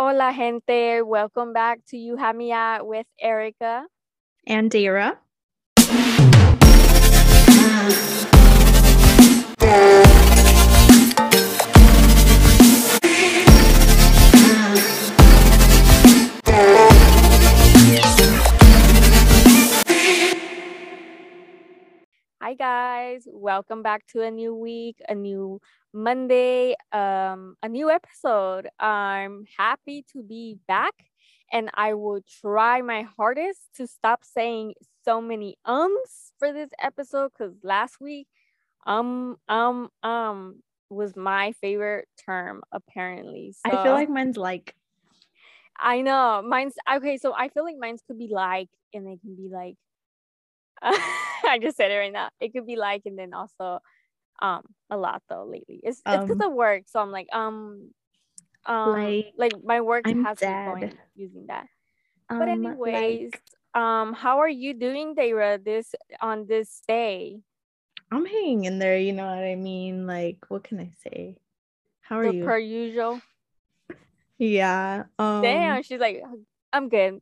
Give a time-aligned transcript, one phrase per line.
[0.00, 1.02] Hola, gente.
[1.02, 3.88] Welcome back to You Have Me At with Erika.
[4.46, 5.18] And Deyra.
[22.48, 25.60] Hi guys, welcome back to a new week, a new
[25.92, 28.70] Monday, um, a new episode.
[28.80, 30.94] I'm happy to be back
[31.52, 37.32] and I will try my hardest to stop saying so many ums for this episode
[37.38, 38.28] because last week,
[38.86, 43.52] um, um, um was my favorite term apparently.
[43.52, 44.74] So, I feel like mine's like.
[45.78, 47.18] I know mine's okay.
[47.18, 49.76] So I feel like mine's could be like, and they can be like.
[50.82, 52.30] I just said it right now.
[52.40, 53.80] It could be like, and then also,
[54.40, 55.80] um, a lot though lately.
[55.82, 57.90] It's um, it's because of work, so I'm like, um,
[58.66, 60.64] um, like, like my work I'm has dead.
[60.64, 61.66] been going using that.
[62.30, 65.62] Um, but anyways, like, um, how are you doing, Deyra?
[65.62, 67.40] This on this day.
[68.10, 68.98] I'm hanging in there.
[68.98, 70.06] You know what I mean?
[70.06, 71.36] Like, what can I say?
[72.00, 72.44] How are the you?
[72.44, 73.20] Per usual.
[74.40, 75.06] Yeah.
[75.18, 75.82] Um, Damn.
[75.82, 76.22] She's like,
[76.72, 77.20] I'm good.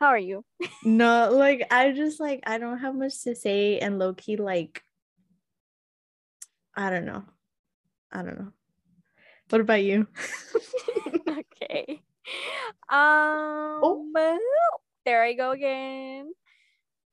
[0.00, 0.44] How are you?
[0.84, 4.82] no, like I just like I don't have much to say and low key like
[6.76, 7.24] I don't know.
[8.12, 8.52] I don't know.
[9.48, 10.06] What about you?
[11.28, 12.00] okay.
[12.88, 14.38] Um oh.
[15.04, 16.32] there I go again.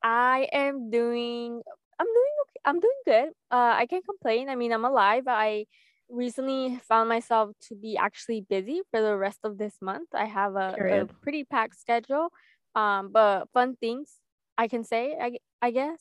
[0.01, 1.61] I am doing
[1.99, 2.61] I'm doing okay.
[2.63, 3.29] I'm doing good.
[3.51, 4.47] Uh I can't complain.
[4.47, 5.23] I mean, I'm alive.
[5.27, 5.65] I
[6.11, 10.09] recently found myself to be actually busy for the rest of this month.
[10.13, 12.29] I have a, a pretty packed schedule.
[12.75, 14.13] Um, but fun things
[14.57, 15.99] I can say, I, I guess.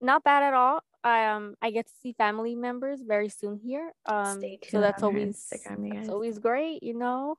[0.00, 0.80] Not bad at all.
[1.02, 3.92] I um I get to see family members very soon here.
[4.06, 7.36] Um so that's always that's always great, you know.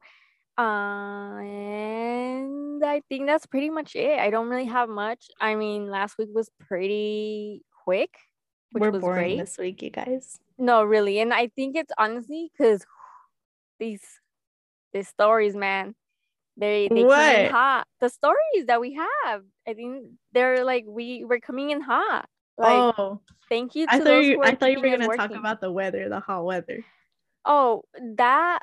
[0.59, 4.19] Uh, and I think that's pretty much it.
[4.19, 5.27] I don't really have much.
[5.39, 8.17] I mean, last week was pretty quick,
[8.73, 9.39] which We're was boring great.
[9.39, 10.37] this week, you guys.
[10.57, 12.85] No, really, and I think it's honestly because
[13.79, 14.03] these
[14.91, 15.95] these stories, man.
[16.59, 17.15] They they what?
[17.15, 17.87] come in hot.
[18.01, 22.27] The stories that we have, I think they're like we we're coming in hot.
[22.57, 23.85] Like, oh, thank you.
[23.89, 24.43] I thought you.
[24.43, 26.83] I thought you were gonna talk about the weather, the hot weather.
[27.45, 27.83] Oh,
[28.17, 28.59] that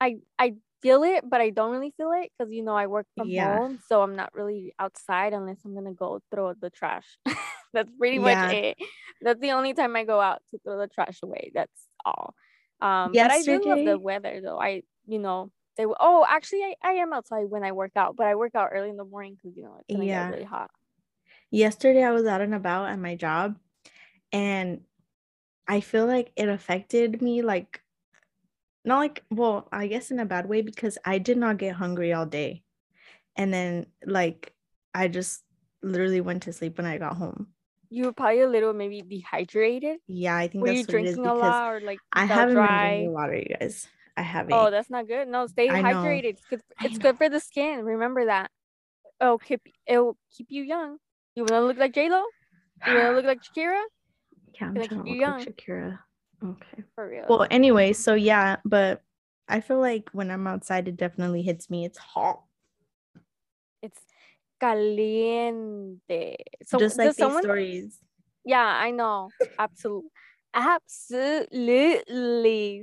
[0.00, 3.06] I I feel it, but I don't really feel it because you know I work
[3.16, 3.58] from yeah.
[3.58, 7.18] home, so I'm not really outside unless I'm gonna go throw the trash.
[7.72, 8.46] That's pretty yeah.
[8.46, 8.76] much it.
[9.20, 11.50] That's the only time I go out to throw the trash away.
[11.52, 12.34] That's all.
[12.80, 14.60] Um, Yesterday, but I do love the weather though.
[14.60, 18.26] I you know they oh actually I, I am outside when I work out, but
[18.26, 20.26] I work out early in the morning because you know it's gonna yeah.
[20.26, 20.70] get really hot.
[21.50, 23.56] Yesterday I was out and about at my job
[24.32, 24.82] and
[25.66, 27.82] I feel like it affected me like
[28.84, 32.12] not like well, I guess in a bad way because I did not get hungry
[32.12, 32.62] all day.
[33.36, 34.54] And then like
[34.94, 35.42] I just
[35.82, 37.48] literally went to sleep when I got home.
[37.88, 39.98] You were probably a little maybe dehydrated.
[40.06, 42.66] Yeah, I think were that's you drinking a lot or like I haven't dry?
[42.66, 43.88] been drinking water, you guys.
[44.20, 44.52] I haven't.
[44.52, 45.28] Oh, that's not good.
[45.28, 46.24] No, stay hydrated.
[46.24, 46.60] It's good.
[46.82, 47.82] It's good for the skin.
[47.86, 48.50] Remember that.
[49.18, 50.98] It'll keep it'll keep you young.
[51.34, 52.22] You wanna look like J Lo?
[52.86, 53.80] You wanna look like Shakira?
[54.60, 55.38] Yeah, I'm trying to look young.
[55.38, 55.98] like Shakira.
[56.44, 56.84] Okay.
[56.94, 57.24] For real.
[57.30, 59.00] Well, anyway, so yeah, but
[59.48, 61.86] I feel like when I'm outside, it definitely hits me.
[61.86, 62.42] It's hot.
[63.80, 64.00] It's
[64.60, 66.36] caliente.
[66.66, 67.42] So just like these someone...
[67.42, 67.98] stories.
[68.44, 69.30] Yeah, I know.
[69.58, 70.10] Absolutely.
[70.54, 72.04] Absolutely.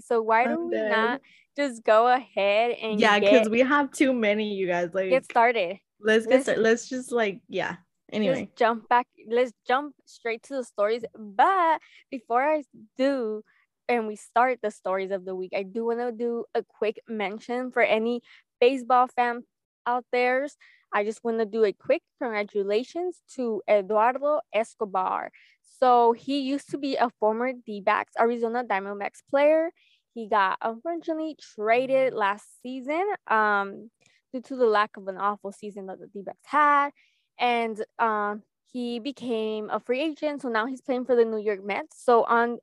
[0.05, 1.22] So why do we not
[1.57, 4.89] just go ahead and yeah, because we have too many, you guys.
[4.94, 5.79] Like get started.
[6.00, 6.61] Let's get let's, started.
[6.61, 7.78] Let's just like yeah.
[8.11, 9.07] Anyway, let's jump back.
[9.28, 11.03] Let's jump straight to the stories.
[11.17, 12.63] But before I
[12.97, 13.44] do,
[13.89, 17.01] and we start the stories of the week, I do want to do a quick
[17.07, 18.22] mention for any
[18.61, 19.44] baseball fan
[19.85, 20.47] out there.
[20.93, 25.31] I just want to do a quick congratulations to Eduardo Escobar.
[25.79, 29.71] So he used to be a former D-backs Arizona Diamondbacks player.
[30.13, 33.91] He got unfortunately traded last season um,
[34.34, 36.90] due to the lack of an awful season that the D-backs had.
[37.37, 38.41] And um,
[38.72, 40.41] he became a free agent.
[40.41, 42.03] So now he's playing for the New York Mets.
[42.03, 42.57] So on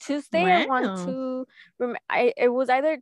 [0.00, 0.62] Tuesday, wow.
[0.62, 1.46] I want to
[2.08, 2.98] I, it was either,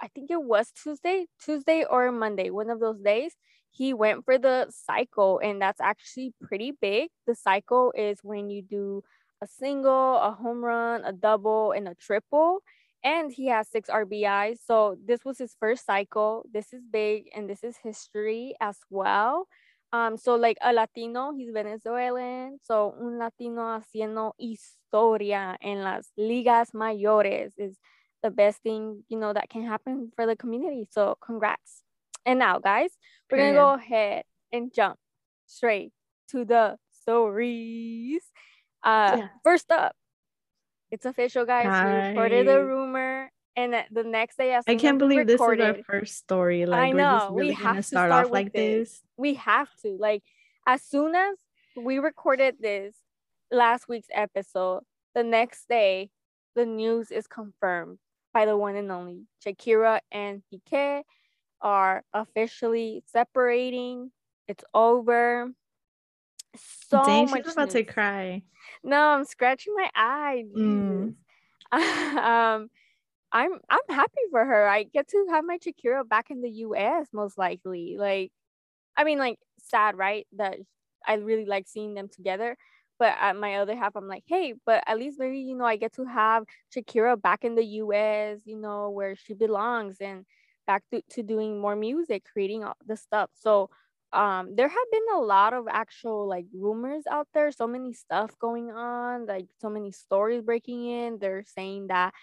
[0.00, 3.34] I think it was Tuesday, Tuesday or Monday, one of those days
[3.70, 8.62] he went for the cycle and that's actually pretty big the cycle is when you
[8.62, 9.02] do
[9.42, 12.60] a single a home run a double and a triple
[13.04, 14.58] and he has six RBIs.
[14.66, 16.44] So this was his first cycle.
[16.52, 19.46] This is big and this is history as well.
[19.92, 22.58] Um, so like a Latino, he's Venezuelan.
[22.62, 27.78] So un Latino haciendo historia en las ligas mayores is
[28.22, 31.84] the best thing you know that can happen for the community so congrats
[32.24, 32.90] and now guys
[33.30, 34.98] we're gonna go ahead and jump
[35.46, 35.92] straight
[36.30, 38.22] to the stories.
[38.82, 39.28] Uh yeah.
[39.42, 39.94] first up
[40.90, 41.66] it's official guys.
[41.66, 41.84] Hi.
[41.84, 46.00] we reported the rumor and the next day I can't believe recorded, this is our
[46.00, 46.64] first story.
[46.64, 47.30] Like I know.
[47.32, 48.90] really we have to start, start off like this.
[48.90, 49.02] this.
[49.16, 49.96] We have to.
[49.98, 50.22] Like
[50.66, 51.36] as soon as
[51.76, 52.94] we recorded this
[53.50, 54.82] last week's episode
[55.14, 56.10] the next day
[56.54, 57.98] the news is confirmed
[58.34, 61.02] by the one and only Shakira and Piqué
[61.60, 64.10] are officially separating.
[64.46, 65.50] It's over.
[66.56, 67.74] So Dang, much she's about news.
[67.74, 68.42] to cry.
[68.82, 70.44] No, I'm scratching my eye.
[70.56, 71.14] Mm.
[71.72, 72.70] um,
[73.32, 74.68] I'm I'm happy for her.
[74.68, 77.08] I get to have my Shakira back in the U.S.
[77.12, 77.96] most likely.
[77.98, 78.32] Like,
[78.96, 80.26] I mean, like sad, right?
[80.36, 80.56] That
[81.06, 82.56] I really like seeing them together
[82.98, 85.76] but at my other half i'm like hey but at least maybe you know i
[85.76, 86.44] get to have
[86.74, 90.24] shakira back in the us you know where she belongs and
[90.68, 93.70] back to, to doing more music creating all the stuff so
[94.14, 98.38] um there have been a lot of actual like rumors out there so many stuff
[98.40, 102.14] going on like so many stories breaking in they're saying that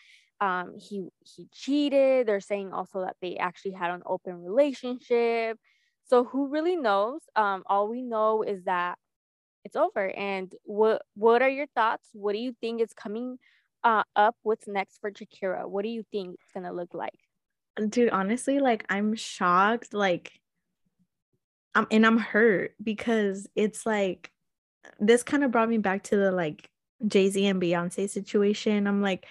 [0.42, 5.59] um he he cheated they're saying also that they actually had an open relationship
[6.06, 8.98] so who really knows um all we know is that
[9.65, 10.09] it's over.
[10.15, 12.09] And what what are your thoughts?
[12.13, 13.38] What do you think is coming
[13.83, 14.36] uh, up?
[14.44, 15.68] What's next for Shakira?
[15.69, 17.25] What do you think it's gonna look like?
[17.89, 19.94] Dude, honestly, like I'm shocked.
[19.94, 20.31] Like
[21.74, 24.31] I'm and I'm hurt because it's like
[25.00, 26.69] this kind of brought me back to the like
[27.06, 28.88] Jay-Z and Beyonce situation.
[28.88, 29.25] I'm like,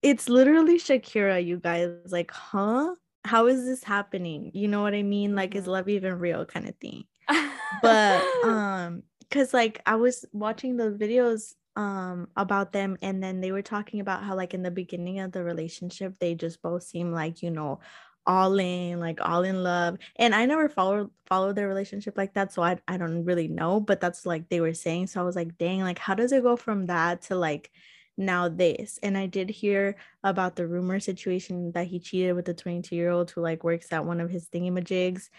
[0.00, 1.90] it's literally Shakira, you guys.
[2.10, 2.94] Like, huh?
[3.24, 4.50] How is this happening?
[4.52, 5.36] You know what I mean?
[5.36, 5.70] Like, is mm-hmm.
[5.72, 7.04] love even real kind of thing?
[7.82, 13.50] but um because like I was watching those videos um about them and then they
[13.50, 17.12] were talking about how like in the beginning of the relationship they just both seem
[17.12, 17.80] like you know
[18.26, 22.52] all in like all in love and i never followed followed their relationship like that
[22.52, 25.34] so I, I don't really know but that's like they were saying so i was
[25.34, 27.70] like dang like how does it go from that to like
[28.18, 28.98] now this?
[29.02, 33.10] And i did hear about the rumor situation that he cheated with the 22 year
[33.10, 35.30] old who like works at one of his thingamajigs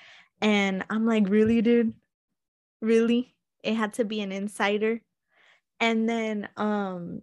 [0.42, 1.94] and i'm like really dude?
[2.82, 3.34] Really?
[3.64, 5.02] It had to be an insider
[5.84, 7.22] and then um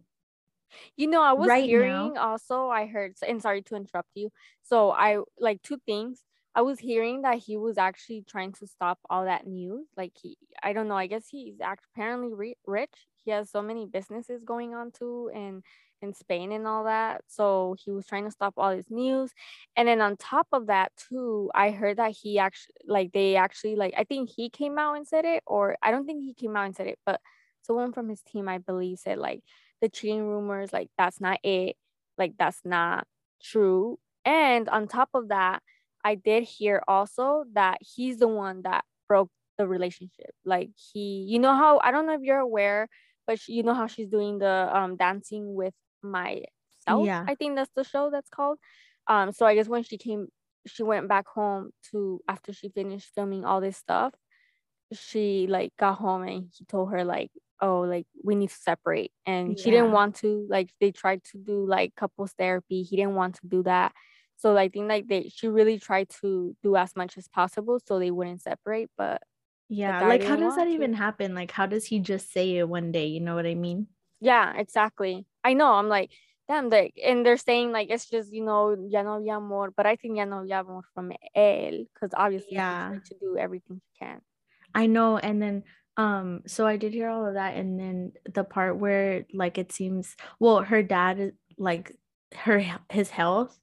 [0.97, 4.31] you know i was right hearing now, also i heard and sorry to interrupt you
[4.63, 6.23] so i like two things
[6.55, 10.37] i was hearing that he was actually trying to stop all that news like he
[10.63, 14.75] i don't know i guess he's apparently re- rich he has so many businesses going
[14.75, 15.63] on too and
[16.03, 17.21] in Spain and all that.
[17.27, 19.33] So he was trying to stop all his news.
[19.77, 23.77] And then on top of that too, I heard that he actually like they actually
[23.77, 26.57] like I think he came out and said it, or I don't think he came
[26.57, 27.21] out and said it, but
[27.63, 29.41] someone from his team, I believe, said like
[29.81, 31.77] the cheating rumors, like that's not it,
[32.19, 33.07] like that's not
[33.43, 33.99] true.
[34.25, 35.63] And on top of that,
[36.05, 40.31] I did hear also that he's the one that broke the relationship.
[40.45, 42.89] Like he, you know how I don't know if you're aware,
[43.27, 46.47] but she, you know how she's doing the um dancing with myself.
[46.87, 47.25] Yeah.
[47.27, 48.59] I think that's the show that's called.
[49.07, 50.29] Um, so I guess when she came,
[50.67, 54.15] she went back home to after she finished filming all this stuff.
[54.93, 57.31] She like got home and he told her like,
[57.61, 59.63] oh, like we need to separate, and yeah.
[59.63, 60.47] she didn't want to.
[60.49, 62.83] Like they tried to do like couples therapy.
[62.83, 63.93] He didn't want to do that.
[64.37, 67.99] So I think like they she really tried to do as much as possible so
[67.99, 68.91] they wouldn't separate.
[68.97, 69.23] But
[69.69, 70.71] yeah, like how does that to.
[70.71, 71.35] even happen?
[71.35, 73.07] Like how does he just say it one day?
[73.07, 73.89] You know what I mean?
[74.21, 75.27] Yeah, exactly.
[75.45, 75.75] I know.
[75.75, 76.11] I'm like,
[76.49, 79.87] damn, they and they're saying like it's just you know ya no había amor, but
[79.87, 84.05] I think ya no había amor from él because obviously yeah to do everything he
[84.05, 84.21] can.
[84.75, 85.65] I know, and then
[85.97, 89.73] um, so I did hear all of that, and then the part where like it
[89.73, 91.97] seems well, her dad like
[92.35, 93.59] her his health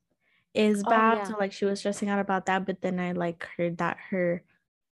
[0.53, 1.23] is oh, bad, oh, yeah.
[1.23, 4.43] so like she was stressing out about that, but then I like heard that her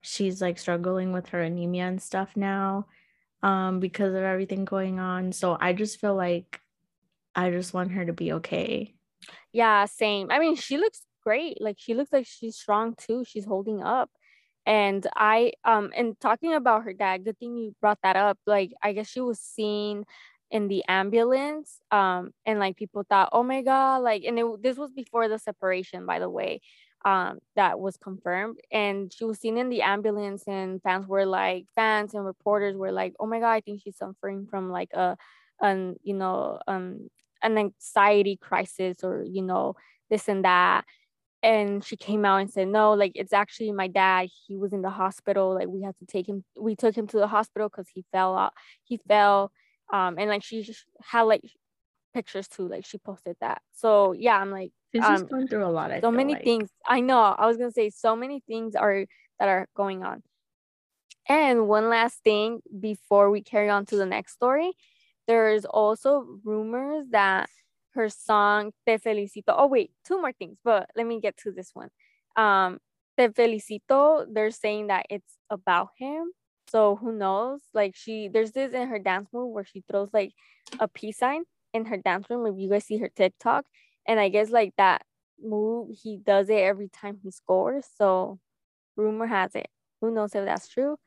[0.05, 2.85] she's like struggling with her anemia and stuff now
[3.41, 6.61] um because of everything going on so i just feel like
[7.33, 8.93] i just want her to be okay.
[9.51, 10.29] Yeah same.
[10.29, 14.11] I mean she looks great like she looks like she's strong too she's holding up
[14.65, 18.71] and i um and talking about her dad good thing you brought that up like
[18.83, 20.03] i guess she was seen
[20.51, 24.77] in the ambulance um and like people thought oh my god like and it, this
[24.77, 26.59] was before the separation by the way
[27.03, 28.57] um, that was confirmed.
[28.71, 32.91] And she was seen in the ambulance, and fans were like, fans and reporters were
[32.91, 35.15] like, oh my God, I think she's suffering from like a,
[35.61, 37.09] an, you know, um,
[37.43, 39.75] an anxiety crisis or, you know,
[40.09, 40.85] this and that.
[41.45, 44.29] And she came out and said, no, like it's actually my dad.
[44.47, 45.53] He was in the hospital.
[45.53, 48.35] Like we had to take him, we took him to the hospital because he fell
[48.35, 49.51] out, he fell.
[49.93, 50.67] Um, and like she
[51.03, 51.43] had like
[52.15, 52.67] pictures too.
[52.67, 53.61] Like she posted that.
[53.73, 55.91] So yeah, I'm like, She's um, going through a lot.
[55.91, 56.43] I so many like.
[56.43, 56.69] things.
[56.87, 57.19] I know.
[57.19, 59.05] I was gonna say so many things are
[59.39, 60.23] that are going on.
[61.29, 64.71] And one last thing before we carry on to the next story,
[65.27, 67.49] there's also rumors that
[67.95, 69.49] her song Te Felicito.
[69.49, 71.89] Oh wait, two more things, but let me get to this one.
[72.35, 72.79] Um,
[73.17, 76.31] Te Felicito, they're saying that it's about him.
[76.69, 77.61] So who knows?
[77.73, 80.33] Like she there's this in her dance move where she throws like
[80.79, 82.45] a peace sign in her dance room.
[82.47, 83.65] If you guys see her TikTok,
[84.07, 85.03] and I guess like that
[85.41, 87.85] move, he does it every time he scores.
[87.97, 88.39] So
[88.95, 89.67] rumor has it.
[90.01, 90.97] Who knows if that's true?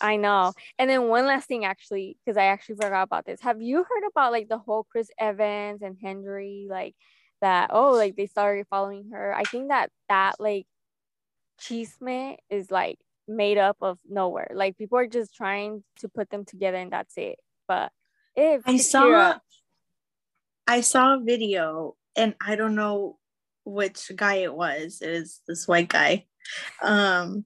[0.00, 0.52] I know.
[0.78, 3.40] And then one last thing, actually, because I actually forgot about this.
[3.42, 6.94] Have you heard about like the whole Chris Evans and Henry, like
[7.40, 7.70] that?
[7.72, 9.34] Oh, like they started following her.
[9.34, 10.66] I think that that like
[11.60, 12.98] chisme is like
[13.28, 14.50] made up of nowhere.
[14.54, 17.38] Like people are just trying to put them together, and that's it.
[17.66, 17.92] But
[18.36, 19.38] if I saw
[20.66, 23.18] I saw a video and I don't know
[23.64, 25.00] which guy it was.
[25.02, 26.26] It was this white guy.
[26.82, 27.44] Um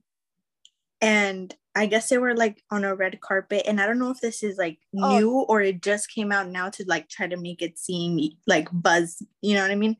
[1.00, 4.20] and I guess they were like on a red carpet and I don't know if
[4.20, 5.08] this is like Oh.
[5.08, 8.68] new or it just came out now to like try to make it seem like
[8.72, 9.96] buzz, you know what I mean?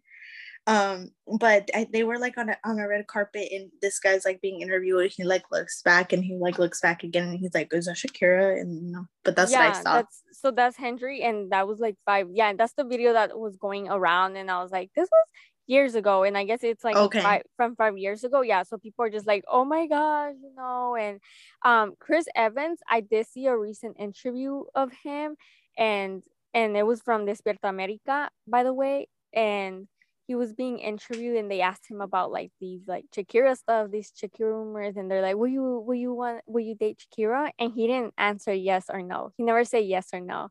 [0.67, 4.25] Um but I, they were like on a on a red carpet and this guy's
[4.25, 7.39] like being interviewed and he like looks back and he like looks back again and
[7.39, 9.95] he's like is that Shakira and you know but that's what I saw.
[9.95, 12.29] That's so that's Henry, and that was like five.
[12.33, 15.29] Yeah, that's the video that was going around, and I was like, this was
[15.69, 17.23] years ago, and I guess it's like Okay.
[17.23, 18.41] five, from five years ago.
[18.43, 20.97] Yeah, so people are just like, oh my gosh, you know.
[20.97, 21.21] And
[21.65, 25.37] um, Chris Evans, I did see a recent interview of him,
[25.77, 26.23] and
[26.55, 29.89] and it was from Despierta America, by the way, and
[30.27, 34.13] he was being interviewed and they asked him about like these like Shakira stuff, these
[34.13, 37.73] Shakira rumors, and they're like, "Will you will you want will you date Shakira?" And
[37.73, 39.31] he didn't answer yes or no.
[39.37, 40.51] He never said yes or no.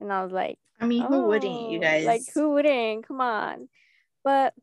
[0.00, 2.04] And I was like, I mean, who wouldn't you "Oh, guys?
[2.04, 3.06] Like who wouldn't?
[3.06, 3.68] Come on.
[4.24, 4.54] But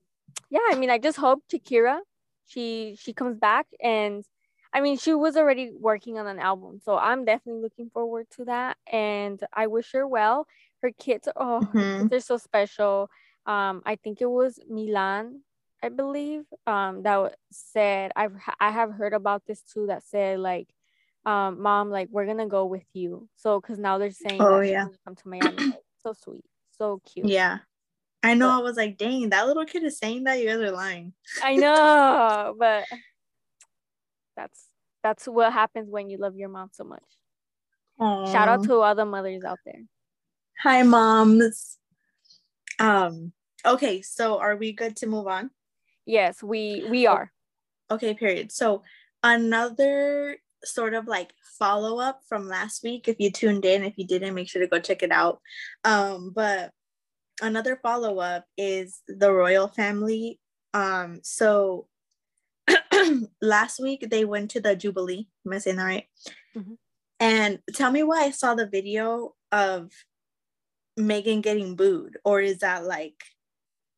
[0.50, 2.00] yeah, I mean, I just hope Shakira
[2.48, 4.26] she she comes back and
[4.74, 8.46] I mean, she was already working on an album, so I'm definitely looking forward to
[8.46, 8.78] that.
[8.92, 10.46] And I wish her well.
[10.84, 11.98] Her kids, oh, Mhm.
[12.10, 13.10] kids are so special.
[13.48, 15.42] Um, I think it was Milan,
[15.82, 16.44] I believe.
[16.68, 19.88] Um, that said I've I have heard about this too.
[19.88, 20.70] That said like,
[21.26, 23.28] um, mom, like we're gonna go with you.
[23.38, 24.86] So, cause now they're saying Oh, yeah.
[25.04, 25.58] come to Miami.
[26.04, 26.46] So sweet,
[26.78, 27.28] so cute.
[27.28, 27.58] Yeah.
[28.22, 28.50] I know.
[28.50, 30.40] I was like, dang, that little kid is saying that.
[30.40, 31.14] You guys are lying.
[31.44, 32.86] I know, but
[34.36, 34.66] that's
[35.04, 37.04] that's what happens when you love your mom so much.
[38.00, 39.84] Shout out to all the mothers out there.
[40.64, 41.78] Hi, moms.
[42.80, 43.34] Um.
[43.66, 45.52] Okay, so are we good to move on?
[46.06, 47.32] Yes, we we are.
[47.92, 48.52] Okay, period.
[48.52, 48.84] So
[49.24, 53.08] another sort of like follow up from last week.
[53.08, 55.40] If you tuned in, if you didn't, make sure to go check it out.
[55.84, 56.72] Um, but
[57.42, 60.40] another follow up is the royal family.
[60.74, 61.88] Um, so
[63.42, 65.28] last week they went to the Jubilee.
[65.46, 66.08] Am I saying that right?
[66.56, 66.78] Mhm.
[67.20, 69.92] And tell me why I saw the video of
[70.98, 73.24] Meghan getting booed, or is that like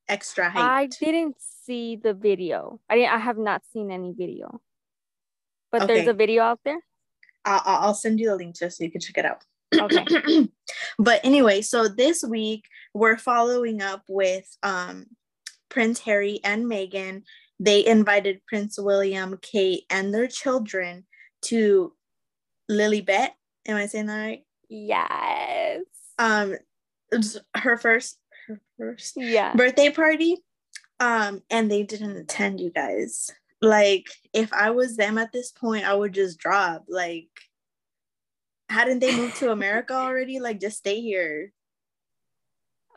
[0.07, 0.63] extra hype?
[0.63, 2.79] I didn't see the video.
[2.89, 3.13] I didn't.
[3.13, 4.61] I have not seen any video.
[5.71, 6.79] But there's a video out there.
[7.45, 9.45] I'll, I'll I'll send you the link just so you can check it out.
[9.73, 10.49] Okay.
[10.99, 15.05] but anyway, so this week we're following up with um,
[15.69, 17.23] Prince Harry and Meghan.
[17.59, 21.05] They invited Prince William, Kate, and their children
[21.43, 21.93] to
[22.69, 23.29] Lilibet.
[23.67, 24.43] Am I saying that right?
[24.69, 25.81] Yes.
[26.17, 26.55] Um,
[27.55, 29.53] her first, her first Yeah.
[29.55, 30.37] birthday party.
[30.99, 32.59] Um, and they didn't attend.
[32.59, 36.85] You guys, like, if I was them at this point, I would just drop.
[36.87, 37.29] Like,
[38.71, 40.39] hadn't they moved to America already?
[40.39, 41.53] Like, just stay here.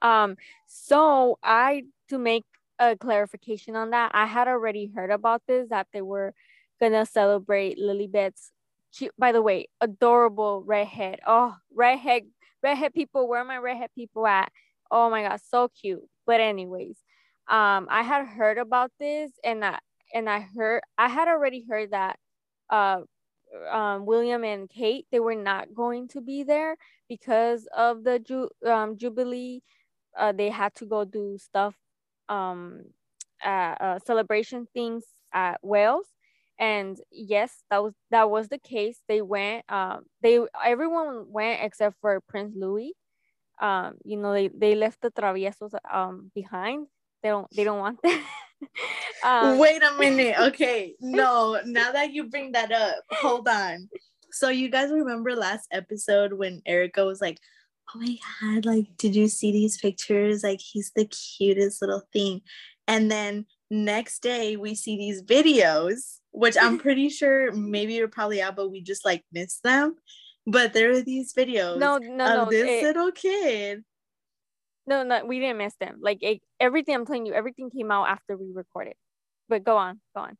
[0.02, 2.44] Um, so I to make
[2.78, 6.34] a clarification on that, I had already heard about this that they were
[6.80, 8.52] gonna celebrate Lilibet's
[8.96, 11.20] cute by the way, adorable redhead.
[11.26, 12.24] Oh, redhead
[12.62, 14.52] redhead people, where are my redhead people at?
[14.90, 16.02] Oh my god, so cute.
[16.26, 16.98] But anyways,
[17.48, 19.78] um I had heard about this and I
[20.12, 22.18] and I heard I had already heard that
[22.70, 23.00] uh
[23.70, 26.76] um, William and Kate they were not going to be there
[27.08, 29.62] because of the ju- um, Jubilee.
[30.18, 31.74] Uh, they had to go do stuff
[32.28, 32.82] um
[33.44, 36.06] uh, celebration things at Wales.
[36.58, 39.00] And yes that was that was the case.
[39.08, 42.94] They went um they everyone went except for Prince Louis.
[43.60, 46.88] Um you know they they left the traviesos um behind
[47.24, 48.22] they don't they don't want that
[49.24, 50.36] um, Wait a minute.
[50.38, 50.94] Okay.
[51.00, 53.88] No, now that you bring that up, hold on.
[54.30, 57.38] So, you guys remember last episode when Erika was like,
[57.94, 60.42] oh my god, like, did you see these pictures?
[60.42, 62.40] Like, he's the cutest little thing.
[62.88, 68.40] And then next day we see these videos, which I'm pretty sure maybe you're probably
[68.42, 69.96] out, but we just like missed them.
[70.46, 72.50] But there are these videos No, no, of no.
[72.50, 73.84] this it- little kid.
[74.86, 75.98] No, no, we didn't miss them.
[76.00, 78.94] Like it, everything I'm telling you, everything came out after we recorded.
[79.48, 80.36] But go on, go on.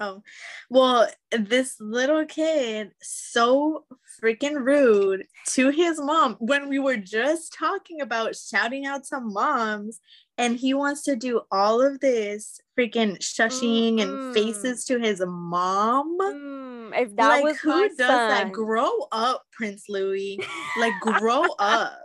[0.00, 0.20] Oh,
[0.68, 3.84] well, this little kid so
[4.20, 10.00] freaking rude to his mom when we were just talking about shouting out some moms,
[10.36, 14.02] and he wants to do all of this freaking shushing Mm-mm.
[14.02, 16.18] and faces to his mom.
[16.18, 18.50] Mm, if that like was who does that?
[18.50, 20.40] Grow up, Prince Louis.
[20.80, 22.01] Like grow up.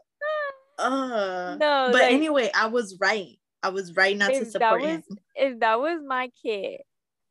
[0.78, 1.56] Uh.
[1.60, 3.38] no, but like, anyway, I was right.
[3.64, 5.04] I was right not to support was- him.
[5.36, 6.82] if that was my kid,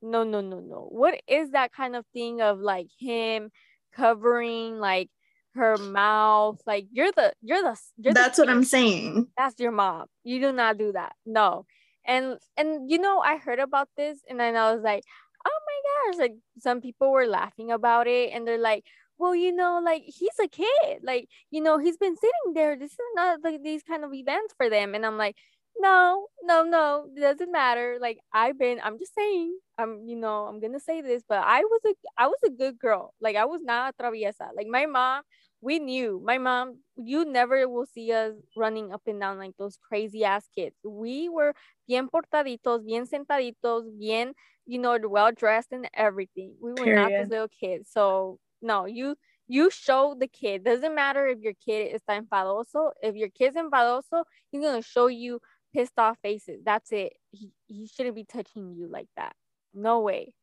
[0.03, 0.88] no, no, no, no.
[0.91, 3.50] What is that kind of thing of like him
[3.95, 5.11] covering like
[5.55, 6.61] her mouth?
[6.67, 9.29] Like you're the you're the you're the That's what I'm saying.
[9.37, 10.07] That's your mom.
[10.25, 11.15] You do not do that.
[11.25, 11.67] No.
[12.07, 15.03] And and you know, I heard about this and then I was like,
[15.47, 18.85] oh my gosh, like some people were laughing about it and they're like,
[19.19, 21.01] well, you know, like he's a kid.
[21.03, 22.77] Like, you know, he's been sitting there.
[22.77, 24.95] This is not like these kind of events for them.
[24.95, 25.37] And I'm like,
[25.79, 27.99] no, no, no, it doesn't matter.
[28.01, 31.61] Like I've been, I'm just saying, I'm, you know, I'm gonna say this, but I
[31.61, 33.15] was a I was a good girl.
[33.21, 34.49] Like I was not a traviesa.
[34.57, 35.23] Like my mom,
[35.61, 39.79] we knew my mom, you never will see us running up and down like those
[39.89, 40.77] crazy ass kids.
[40.85, 41.55] We were
[41.89, 44.33] bien portaditos, bien sentaditos, bien,
[44.67, 46.55] you know, well dressed and everything.
[46.61, 47.17] We were not Period.
[47.17, 47.91] those little kids.
[47.93, 49.17] So no, you
[49.49, 50.65] you show the kid.
[50.65, 52.91] Doesn't matter if your kid is enfadoso.
[53.03, 55.41] If your kid's enfadoso, he's gonna show you
[55.75, 56.63] pissed off faces.
[56.65, 57.13] That's it.
[57.31, 59.35] He he shouldn't be touching you like that.
[59.75, 60.35] No way.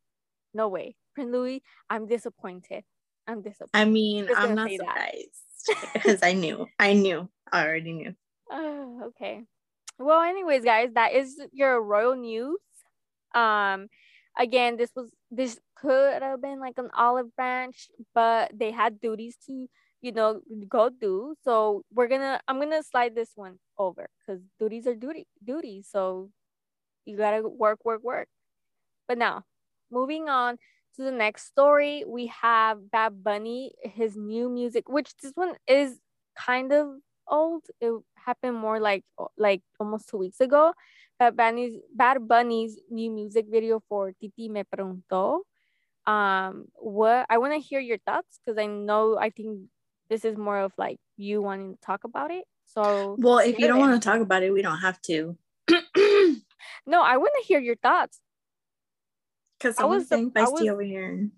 [0.52, 0.96] No way.
[1.14, 2.84] Prince Louis, I'm disappointed.
[3.26, 3.70] I'm disappointed.
[3.74, 6.66] I mean, I'm not surprised because I knew.
[6.78, 7.28] I knew.
[7.50, 8.14] I already knew.
[8.50, 9.42] Oh, okay.
[9.98, 12.58] Well, anyways, guys, that is your royal news.
[13.34, 13.88] Um,
[14.38, 19.36] again, this was this could have been like an olive branch, but they had duties
[19.46, 19.68] to,
[20.02, 21.34] you know, go do.
[21.44, 25.88] So we're gonna, I'm gonna slide this one over because duties are duty duties.
[25.90, 26.30] So
[27.06, 28.28] you gotta work, work, work.
[29.08, 29.44] But now,
[29.90, 30.58] moving on
[30.96, 35.98] to the next story, we have Bad Bunny, his new music, which this one is
[36.36, 36.88] kind of
[37.28, 37.64] old.
[37.80, 37.92] It
[38.26, 39.04] happened more like
[39.36, 40.72] like almost two weeks ago.
[41.18, 45.40] Bad Bunny's Bad Bunny's new music video for Titi Me Preguntó.
[46.06, 49.60] Um, what I want to hear your thoughts because I know I think
[50.10, 52.44] this is more of like you wanting to talk about it.
[52.66, 55.36] So Well, if you don't want to talk about it, we don't have to.
[56.86, 58.20] no, I want to hear your thoughts.
[59.58, 61.30] Because I was- saying I feisty was- over here.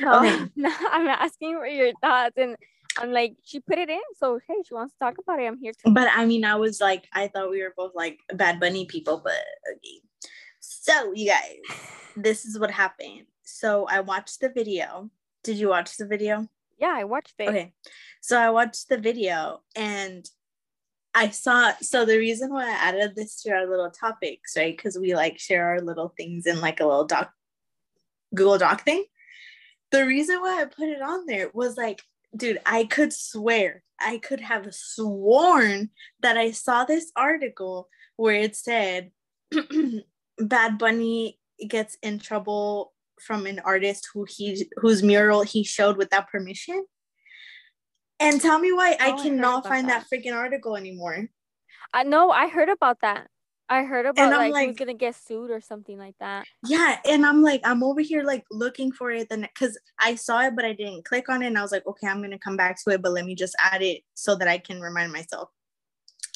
[0.00, 0.46] No, Okay.
[0.56, 2.56] no, I'm asking for your thoughts, and
[2.98, 5.46] I'm like, she put it in, so hey, she wants to talk about it.
[5.46, 5.90] I'm here to.
[5.90, 9.20] But I mean, I was like, I thought we were both like Bad Bunny people,
[9.22, 9.32] but
[9.76, 10.28] okay.
[10.60, 11.56] So, you guys,
[12.16, 13.26] this is what happened.
[13.42, 15.10] So, I watched the video.
[15.44, 16.48] Did you watch the video?
[16.78, 17.48] Yeah, I watched it.
[17.48, 17.72] Okay.
[18.20, 20.28] So I watched the video and
[21.14, 24.76] I saw so the reason why I added this to our little topics, right?
[24.76, 27.32] Because we like share our little things in like a little doc
[28.34, 29.04] Google Doc thing.
[29.90, 32.02] The reason why I put it on there was like,
[32.36, 38.56] dude, I could swear, I could have sworn that I saw this article where it
[38.56, 39.10] said
[40.38, 41.38] Bad Bunny
[41.68, 46.84] gets in trouble from an artist who he whose mural he showed without permission.
[48.20, 50.06] And tell me why Oh, I I cannot about find that.
[50.10, 50.22] that.
[50.22, 51.28] freaking article anymore.
[51.94, 52.30] I know.
[52.30, 53.28] I heard about that.
[53.68, 56.46] I heard about like, he was gonna get sued or something like that.
[56.64, 60.40] Yeah, and I'm like, I'm over here like looking for it then because I saw
[60.40, 61.48] it, but I didn't click on it.
[61.48, 63.54] And I was like, okay, I'm gonna come back to it, but let me just
[63.60, 65.50] add it so that I can remind myself.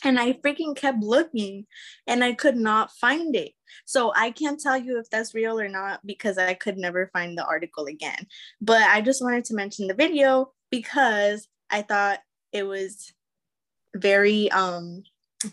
[0.05, 1.67] And I freaking kept looking
[2.07, 3.53] and I could not find it.
[3.85, 7.39] So I can't tell you if that's real or not because I could never find
[7.39, 8.27] the article again.
[8.61, 12.19] But I just wanted to mention the video because I thought
[12.53, 13.13] it was
[13.95, 15.05] very um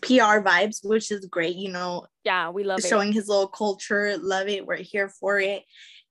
[0.02, 2.86] PR vibes, which is great, you know, Yeah, we love it.
[2.88, 4.18] showing his little culture.
[4.18, 4.66] Love it.
[4.66, 5.64] We're here for it.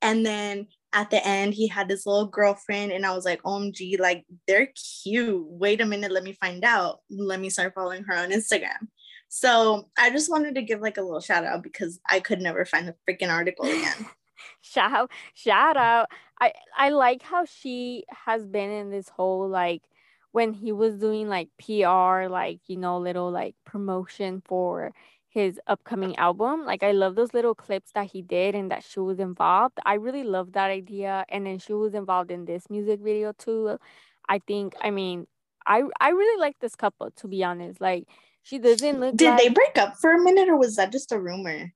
[0.02, 3.98] And then at the end, he had this little girlfriend, and I was like, OMG,
[4.00, 4.68] like they're
[5.02, 5.44] cute.
[5.46, 7.00] Wait a minute, let me find out.
[7.10, 8.88] Let me start following her on Instagram.
[9.28, 12.64] So I just wanted to give like a little shout out because I could never
[12.64, 14.06] find the freaking article again.
[14.62, 16.08] shout shout out
[16.40, 19.82] i i like how she has been in this whole like
[20.38, 24.92] when he was doing like pr like you know little like promotion for
[25.28, 29.00] his upcoming album like i love those little clips that he did and that she
[29.00, 33.00] was involved i really love that idea and then she was involved in this music
[33.00, 33.76] video too
[34.28, 35.26] i think i mean
[35.68, 37.80] I I really like this couple to be honest.
[37.80, 38.08] Like
[38.42, 39.14] she doesn't look.
[39.14, 41.72] Did like, they break up for a minute, or was that just a rumor?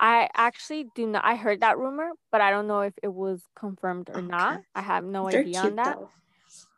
[0.00, 1.24] I actually do not.
[1.24, 4.26] I heard that rumor, but I don't know if it was confirmed or okay.
[4.26, 4.62] not.
[4.74, 5.96] I have no They're idea on that.
[5.96, 6.10] Though.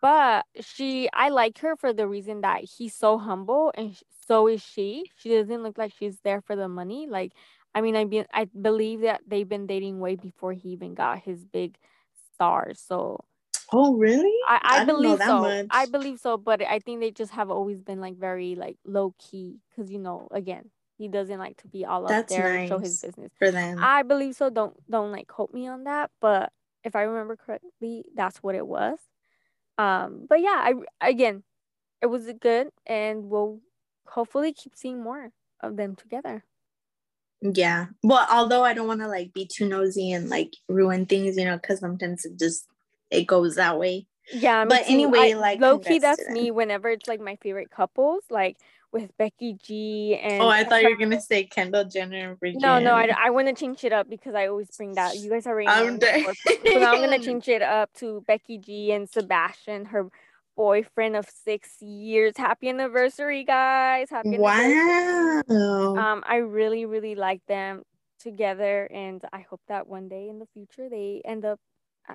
[0.00, 4.62] But she, I like her for the reason that he's so humble, and so is
[4.62, 5.10] she.
[5.16, 7.06] She doesn't look like she's there for the money.
[7.06, 7.32] Like,
[7.74, 11.20] I mean, I be, I believe that they've been dating way before he even got
[11.20, 11.76] his big
[12.34, 12.72] star.
[12.74, 13.24] So.
[13.72, 14.34] Oh really?
[14.48, 15.42] I, I, I believe so.
[15.42, 15.66] Much.
[15.70, 19.14] I believe so, but I think they just have always been like very like low
[19.18, 22.58] key because you know again he doesn't like to be all That's up there nice
[22.60, 23.78] and show his business for them.
[23.80, 24.50] I believe so.
[24.50, 28.66] Don't don't like quote me on that, but if I remember correctly, that's what it
[28.66, 28.98] was.
[29.80, 31.42] Um, but yeah, I again,
[32.02, 33.60] it was good, and we'll
[34.06, 36.44] hopefully keep seeing more of them together.
[37.40, 37.86] Yeah.
[38.02, 41.46] Well, although I don't want to like be too nosy and like ruin things, you
[41.46, 42.66] know, because sometimes it just
[43.10, 44.06] it goes that way.
[44.32, 44.92] Yeah, but too.
[44.92, 46.50] anyway, I, like low key, that's me.
[46.50, 48.58] Whenever it's like my favorite couples, like
[48.92, 52.78] with Becky G and oh, I thought you were gonna say Kendall Jenner and No,
[52.78, 55.16] no, I, I want to change it up because I always bring that.
[55.16, 56.26] You guys already I'm dead.
[56.46, 60.08] So now I'm gonna change it up to Becky G and Sebastian, her
[60.56, 62.34] boyfriend of six years.
[62.36, 64.10] Happy anniversary, guys!
[64.10, 65.42] Happy wow.
[65.48, 67.82] Um, I really, really like them
[68.18, 71.60] together, and I hope that one day in the future they end up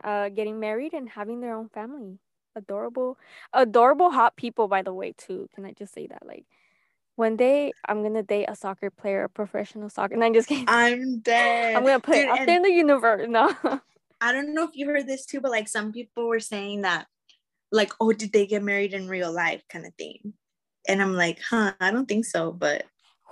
[0.04, 2.20] uh getting married and having their own family
[2.56, 3.18] adorable
[3.54, 6.46] adorable hot people by the way too can i just say that like
[7.16, 10.14] one day I'm gonna date a soccer player, a professional soccer.
[10.14, 10.66] And I'm just kidding.
[10.68, 11.76] I'm dead.
[11.76, 13.28] I'm gonna put Dude, it out there in the universe.
[13.30, 13.56] No.
[14.22, 17.08] I don't know if you heard this too, but like some people were saying that,
[17.72, 20.34] like, oh, did they get married in real life, kind of thing.
[20.88, 22.86] And I'm like, huh, I don't think so, but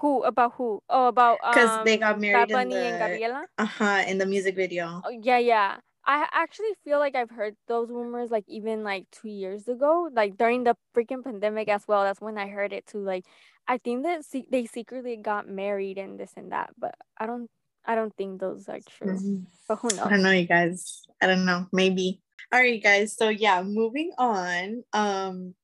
[0.03, 0.81] who about who?
[0.89, 3.45] Oh, about because um, they got married in the, and Gabriela.
[3.57, 4.03] Uh huh.
[4.05, 5.01] In the music video.
[5.05, 5.77] Oh yeah, yeah.
[6.05, 10.37] I actually feel like I've heard those rumors like even like two years ago, like
[10.37, 12.03] during the freaking pandemic as well.
[12.03, 12.99] That's when I heard it too.
[12.99, 13.25] Like
[13.67, 17.49] I think that se- they secretly got married and this and that, but I don't
[17.85, 19.13] I don't think those are true.
[19.13, 19.37] Mm-hmm.
[19.67, 19.99] But who knows?
[19.99, 21.03] I don't know, you guys.
[21.21, 21.67] I don't know.
[21.71, 22.21] Maybe.
[22.51, 23.15] All right, guys.
[23.15, 24.83] So yeah, moving on.
[24.93, 25.55] Um,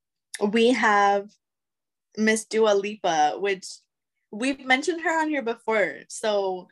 [0.41, 1.29] we have
[2.17, 3.65] Miss Dua Lipa, which
[4.31, 5.99] we've mentioned her on here before.
[6.07, 6.67] So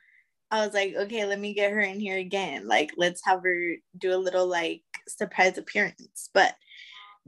[0.51, 2.67] I was like, okay, let me get her in here again.
[2.67, 6.29] Like, let's have her do a little like surprise appearance.
[6.33, 6.53] But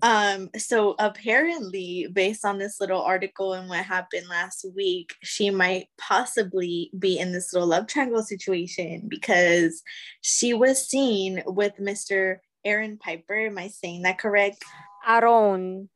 [0.02, 5.88] um, so apparently, based on this little article and what happened last week, she might
[5.98, 9.84] possibly be in this little love triangle situation because
[10.22, 12.38] she was seen with Mr.
[12.64, 13.36] Aaron Piper.
[13.36, 14.64] Am I saying that correct?
[15.06, 15.90] Aaron.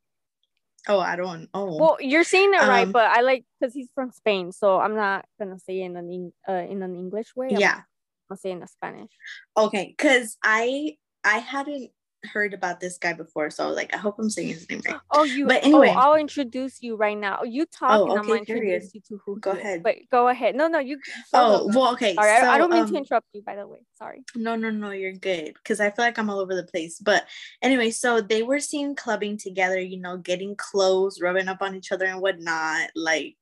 [0.87, 1.49] Oh, I don't.
[1.53, 1.77] Oh.
[1.77, 4.95] Well, you're saying it um, right, but I like because he's from Spain, so I'm
[4.95, 7.49] not gonna say in an uh, in an English way.
[7.51, 7.81] I'm yeah.
[8.29, 9.11] I'll say in a Spanish.
[9.55, 11.91] Okay, because I I hadn't
[12.25, 14.81] heard about this guy before, so I was like, I hope I'm saying his name
[14.85, 14.97] right.
[15.11, 15.47] Oh, you.
[15.47, 17.43] But anyway, oh, I'll introduce you right now.
[17.43, 19.39] You talk, oh, okay, and I'm gonna introduce you to who.
[19.39, 19.83] Go ahead.
[19.83, 20.55] But go ahead.
[20.55, 20.99] No, no, you.
[21.33, 22.15] Oh, well, okay.
[22.15, 23.41] Sorry, so, I, I, don't mean um, to interrupt you.
[23.41, 24.23] By the way, sorry.
[24.35, 26.99] No, no, no, you're good because I feel like I'm all over the place.
[26.99, 27.25] But
[27.61, 29.79] anyway, so they were seen clubbing together.
[29.79, 33.35] You know, getting close, rubbing up on each other and whatnot, like.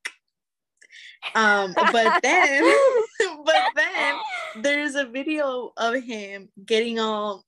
[1.35, 2.63] Um, but then,
[3.45, 4.15] but then
[4.61, 7.45] there's a video of him getting all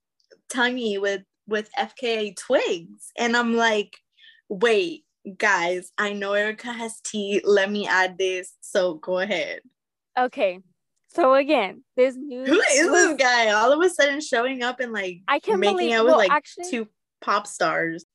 [0.54, 3.12] tonguey with with FKA Twigs.
[3.18, 3.98] And I'm like,
[4.50, 5.04] wait,
[5.38, 7.42] guys, I know Erika has tea.
[7.44, 8.54] Let me add this.
[8.62, 9.62] So go ahead.
[10.18, 10.60] Okay.
[11.10, 12.48] So again, this news.
[12.48, 13.52] Who is this guy?
[13.52, 16.18] All of a sudden showing up and like I can making believe, out with well,
[16.18, 16.88] like actually, two
[17.22, 18.06] pop stars.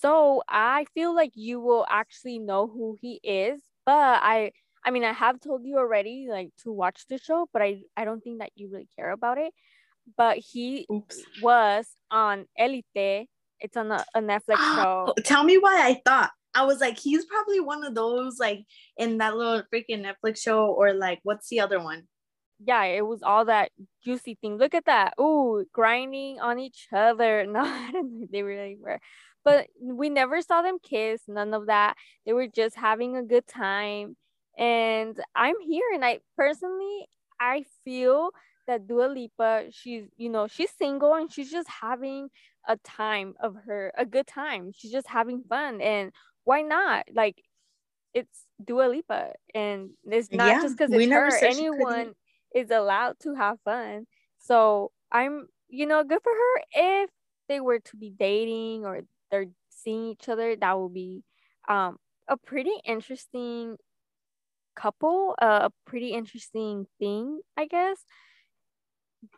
[0.00, 4.52] So I feel like you will actually know who he is, but I
[4.84, 8.04] I mean I have told you already like to watch the show, but I I
[8.04, 9.54] don't think that you really care about it
[10.16, 11.22] but he Oops.
[11.42, 13.28] was on Elite.
[13.60, 15.14] It's on a, a Netflix show.
[15.24, 16.30] Tell me why I thought.
[16.54, 18.64] I was like, he's probably one of those like
[18.96, 22.04] in that little freaking Netflix show, or like what's the other one?
[22.64, 23.70] Yeah, it was all that
[24.02, 24.56] juicy thing.
[24.56, 25.14] Look at that.
[25.20, 27.46] Ooh, grinding on each other.
[27.50, 29.00] No, I don't think they really were.
[29.44, 31.94] But we never saw them kiss, none of that.
[32.24, 34.16] They were just having a good time.
[34.58, 37.06] And I'm here and I personally
[37.38, 38.30] I feel
[38.66, 42.28] that Dua Lipa, she's, you know, she's single and she's just having
[42.68, 44.72] a time of her, a good time.
[44.74, 45.80] She's just having fun.
[45.80, 46.12] And
[46.44, 47.06] why not?
[47.12, 47.42] Like,
[48.12, 49.32] it's Dua Lipa.
[49.54, 51.36] And it's not yeah, just because it's her.
[51.44, 52.14] Anyone
[52.54, 54.06] is allowed to have fun.
[54.38, 56.62] So I'm, you know, good for her.
[56.72, 57.10] If
[57.48, 61.22] they were to be dating or they're seeing each other, that would be
[61.68, 61.98] um,
[62.28, 63.76] a pretty interesting
[64.74, 68.04] couple, uh, a pretty interesting thing, I guess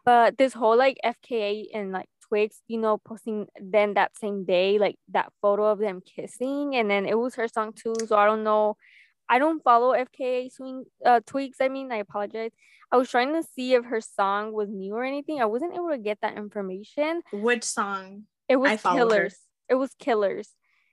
[0.04, 4.78] but this whole like FKA and like Twigs, you know, posting then that same day,
[4.78, 7.94] like that photo of them kissing, and then it was her song too.
[8.06, 8.76] So I don't know.
[9.28, 11.58] I don't follow FKA Swing uh, Twigs.
[11.60, 12.50] I mean, I apologize.
[12.90, 15.40] I was trying to see if her song was new or anything.
[15.40, 17.20] I wasn't able to get that information.
[17.32, 18.24] Which song?
[18.48, 19.32] It was Killers.
[19.32, 19.74] Her.
[19.74, 20.48] It was Killers.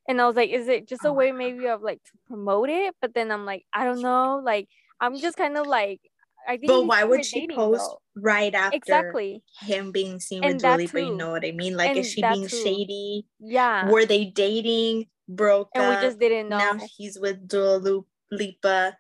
[0.08, 2.70] And I was like, is it just a oh way maybe of like to promote
[2.70, 2.94] it?
[3.02, 4.42] But then I'm like, I don't know.
[4.44, 4.68] Like,
[5.00, 6.02] I'm just kind of like,
[6.48, 6.68] I think.
[6.68, 8.22] But why would she dating, post though.
[8.22, 11.02] right after exactly him being seen and with Dua Lipa?
[11.02, 11.78] You know what I mean?
[11.78, 12.64] Like, and is she being too.
[12.64, 13.28] shady?
[13.40, 13.90] Yeah.
[13.90, 15.08] Were they dating?
[15.28, 16.02] Broke and up.
[16.02, 16.58] we just didn't know.
[16.58, 18.98] Now he's with Dua Lipa.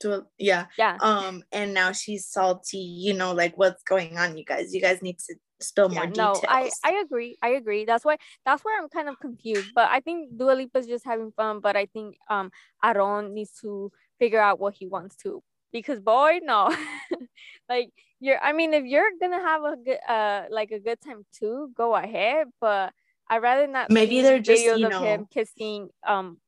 [0.00, 0.66] Dua, yeah.
[0.78, 0.98] Yeah.
[1.00, 2.78] Um, and now she's salty.
[2.78, 4.72] You know, like what's going on, you guys?
[4.72, 6.42] You guys need to spill yeah, more details.
[6.42, 7.36] No, I, I agree.
[7.42, 7.84] I agree.
[7.84, 9.70] That's why that's where I'm kind of confused.
[9.74, 11.60] But I think Dua Lipa's just having fun.
[11.60, 12.50] But I think um
[12.84, 15.42] Aaron needs to figure out what he wants to.
[15.72, 16.74] Because boy, no.
[17.68, 21.24] like you're I mean if you're gonna have a good uh like a good time
[21.32, 22.48] too, go ahead.
[22.60, 22.92] But
[23.28, 26.38] I'd rather not maybe they're just videos you know, of him kissing um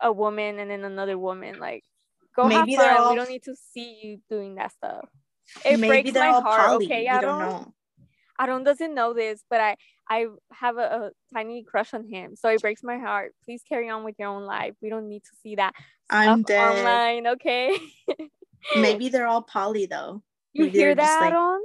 [0.00, 1.58] a woman and then another woman.
[1.58, 1.84] Like
[2.34, 2.96] go maybe have fun.
[2.96, 3.10] All...
[3.10, 5.08] We don't need to see you doing that stuff.
[5.64, 6.68] It maybe breaks my heart.
[6.68, 6.86] Poly.
[6.86, 7.74] Okay, I don't know.
[8.40, 9.76] Aaron doesn't know this, but I
[10.08, 13.32] I have a, a, tiny crush on him, so it breaks my heart.
[13.44, 14.74] Please carry on with your own life.
[14.82, 15.72] We don't need to see that
[16.10, 16.78] I'm dead.
[16.78, 17.78] online, okay?
[18.76, 20.22] Maybe they're all poly though.
[20.52, 21.32] You Maybe hear that, like...
[21.32, 21.62] Aaron?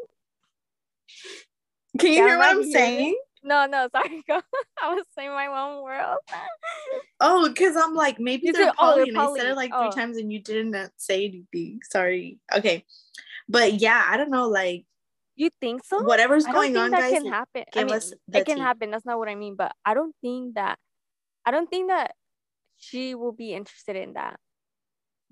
[1.98, 3.18] Can you hear what I'm saying?
[3.44, 4.24] No, no, sorry.
[4.30, 6.18] I was saying my own world.
[7.20, 9.40] oh, because I'm like, maybe you they're said, oh, poly, oh, and poly.
[9.40, 9.92] I said it like oh.
[9.92, 11.80] three times and you didn't say anything.
[11.90, 12.40] Sorry.
[12.54, 12.86] Okay.
[13.48, 14.86] But yeah, I don't know, like
[15.40, 16.04] you think so?
[16.04, 17.14] Whatever's going on, that guys.
[17.14, 17.64] Can happen.
[17.74, 18.62] I mean, it can tea.
[18.62, 18.92] happen.
[18.92, 19.56] That's not what I mean.
[19.56, 20.78] But I don't think that.
[21.46, 22.14] I don't think that
[22.76, 24.38] she will be interested in that.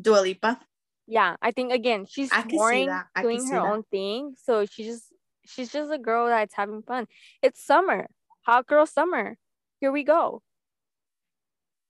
[0.01, 0.61] Dua Lipa.
[1.07, 4.35] Yeah, I think again she's boring doing her own thing.
[4.43, 5.05] So she just
[5.45, 7.07] she's just a girl that's having fun.
[7.41, 8.07] It's summer,
[8.41, 9.37] hot girl summer.
[9.79, 10.41] Here we go.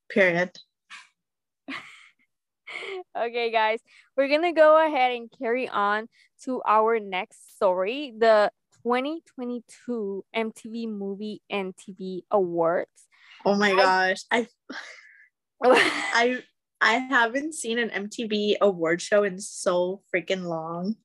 [0.10, 0.52] Period.
[3.18, 3.80] okay, guys,
[4.16, 6.08] we're gonna go ahead and carry on
[6.44, 8.52] to our next story the
[8.84, 13.08] 2022 MTV Movie and TV Awards.
[13.46, 14.18] Oh my I, gosh.
[14.32, 14.48] I
[15.64, 16.44] I
[16.80, 20.96] I haven't seen an MTV award show in so freaking long.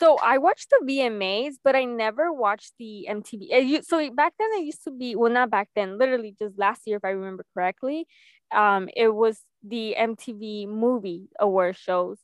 [0.00, 3.84] So I watched the VMAs, but I never watched the MTV.
[3.84, 6.96] So back then it used to be well, not back then, literally just last year,
[6.96, 8.06] if I remember correctly.
[8.52, 12.18] Um, it was the MTV Movie Award shows,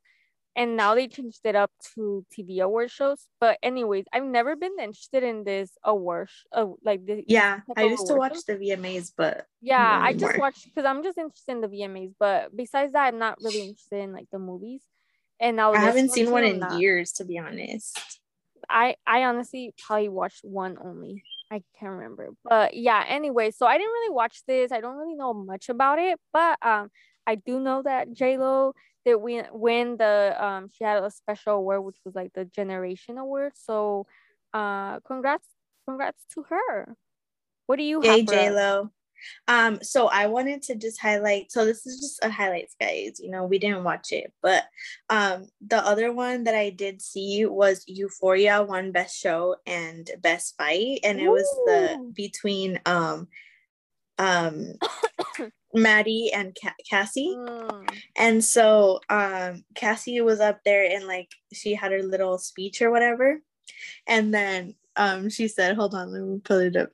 [0.56, 3.26] and now they changed it up to TV award shows.
[3.40, 7.60] But anyways, I've never been interested in this award, sh- uh, like the yeah.
[7.76, 8.44] I used to watch shows.
[8.44, 12.14] the VMAs, but yeah, I just watched because I'm just interested in the VMAs.
[12.18, 14.82] But besides that, I'm not really interested in like the movies.
[15.38, 17.98] And now I haven't seen one in years, to be honest.
[18.68, 21.22] I I honestly probably watched one only.
[21.52, 23.04] I can't remember, but yeah.
[23.08, 24.70] Anyway, so I didn't really watch this.
[24.70, 26.90] I don't really know much about it, but um,
[27.31, 31.55] I do know that J Lo that we win the um she had a special
[31.55, 33.53] award which was like the generation award.
[33.55, 34.07] So
[34.53, 35.47] uh congrats
[35.87, 36.97] congrats to her.
[37.66, 38.90] What do you Yay, j lo
[39.47, 43.21] um so i wanted to just highlight so this is just a highlights guys.
[43.23, 44.64] You know we didn't watch it but
[45.09, 50.57] um the other one that i did see was euphoria won best show and best
[50.57, 51.33] fight and it Ooh.
[51.33, 53.29] was the between um
[54.19, 54.75] um
[55.74, 57.35] Maddie and Ca- Cassie.
[57.37, 57.98] Mm.
[58.16, 62.90] And so um Cassie was up there and like she had her little speech or
[62.90, 63.40] whatever.
[64.06, 66.90] And then um she said, hold on, let me pull it up.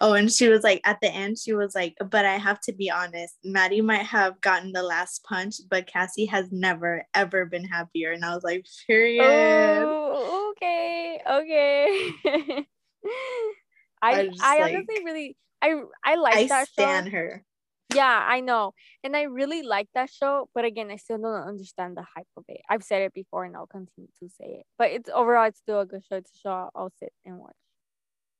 [0.00, 2.72] Oh, and she was like, at the end, she was like, but I have to
[2.72, 7.64] be honest, Maddie might have gotten the last punch, but Cassie has never, ever been
[7.64, 8.12] happier.
[8.12, 9.24] And I was like, period.
[9.24, 12.10] Oh, okay, okay.
[14.02, 17.12] I, I, I like, honestly really, I, I like I that stand show.
[17.12, 17.44] her.
[17.94, 18.74] Yeah, I know.
[19.02, 22.44] And I really like that show, but again, I still don't understand the hype of
[22.48, 22.60] it.
[22.68, 24.66] I've said it before and I'll continue to say it.
[24.78, 26.16] But it's overall it's still a good show.
[26.16, 27.56] It's a show I'll sit and watch.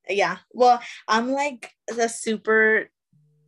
[0.09, 0.39] Yeah.
[0.53, 2.91] Well, I'm like the super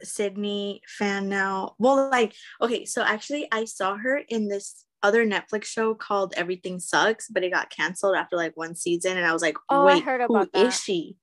[0.02, 1.74] Sydney fan now.
[1.78, 6.80] Well, like, okay, so actually I saw her in this other Netflix show called Everything
[6.80, 9.16] Sucks, but it got canceled after like one season.
[9.16, 10.66] And I was like, oh, wait, who that.
[10.66, 11.16] is she?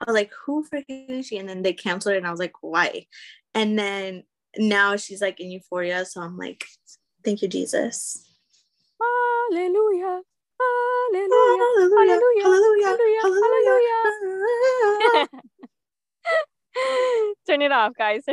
[0.00, 1.38] I was like, who freaking is she?
[1.38, 3.06] And then they canceled it, and I was like, why?
[3.54, 4.24] And then
[4.56, 6.04] now she's like in euphoria.
[6.04, 6.64] So I'm like,
[7.24, 8.24] thank you, Jesus.
[9.00, 10.20] Hallelujah.
[10.60, 11.64] Hallelujah.
[11.96, 12.42] Hallelujah.
[12.42, 12.84] Hallelujah.
[12.84, 13.20] Hallelujah.
[13.22, 15.28] Hallelujah.
[17.46, 18.22] Turn it off, guys.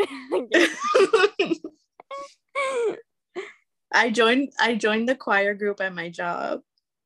[3.93, 6.61] I joined I joined the choir group at my job.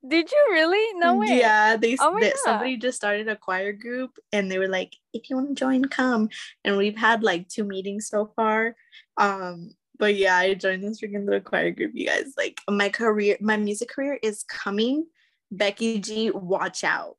[0.08, 1.00] Did you really?
[1.00, 1.28] No way.
[1.30, 5.30] Yeah, they, Oh they- somebody just started a choir group and they were like, if
[5.30, 6.30] you want to join, come.
[6.66, 8.76] And we've had like two meetings so far.
[9.22, 12.34] Um, but yeah, I joined this freaking little choir group, you guys.
[12.36, 15.06] Like my career, my music career is coming.
[15.52, 17.18] Becky G, watch out.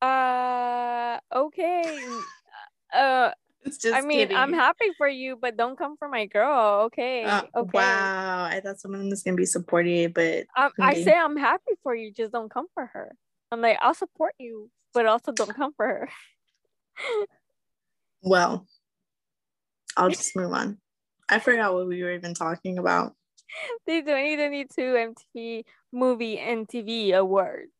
[0.00, 2.00] Uh, okay.
[2.94, 3.32] Uh,
[3.64, 6.84] It's just I mean, I'm happy for you, but don't come for my girl.
[6.86, 7.24] Okay.
[7.24, 7.70] Uh, okay.
[7.74, 11.94] Wow, I thought someone was gonna be supportive, but Um, I say I'm happy for
[11.94, 13.14] you, just don't come for her.
[13.52, 16.08] I'm like, I'll support you, but also don't come for her.
[18.22, 18.66] well,
[19.96, 20.78] I'll just move on.
[21.28, 23.14] I forgot what we were even talking about.
[23.86, 27.70] the 2022 MTV Movie and TV Awards.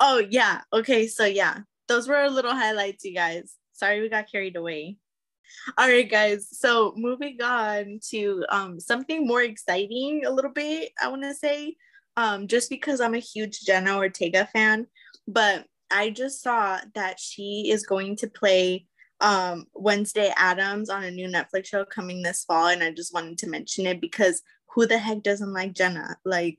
[0.00, 0.62] Oh yeah.
[0.72, 1.58] Okay, so yeah.
[1.88, 3.54] Those were our little highlights, you guys.
[3.72, 4.96] Sorry we got carried away.
[5.76, 6.48] All right, guys.
[6.50, 11.76] So moving on to um something more exciting a little bit, I want to say.
[12.16, 14.88] Um, just because I'm a huge Jenna Ortega fan,
[15.28, 18.86] but I just saw that she is going to play
[19.20, 23.38] um Wednesday Addams on a new Netflix show coming this fall, and I just wanted
[23.38, 24.42] to mention it because
[24.74, 26.16] who the heck doesn't like Jenna?
[26.24, 26.58] Like,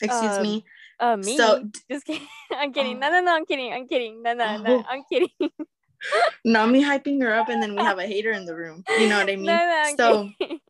[0.00, 0.64] excuse Um, me.
[1.00, 1.36] Uh, me.
[1.36, 2.26] So just kidding.
[2.50, 2.96] I'm kidding.
[2.96, 3.00] Oh.
[3.00, 3.36] No, no, no.
[3.36, 3.72] I'm kidding.
[3.72, 4.22] I'm kidding.
[4.22, 4.76] No, no, no.
[4.78, 4.84] Oh.
[4.88, 5.28] I'm kidding.
[6.44, 8.82] not me hyping her up and then we have a hater in the room.
[8.98, 9.46] You know what I mean?
[9.46, 10.60] No, no, so kidding.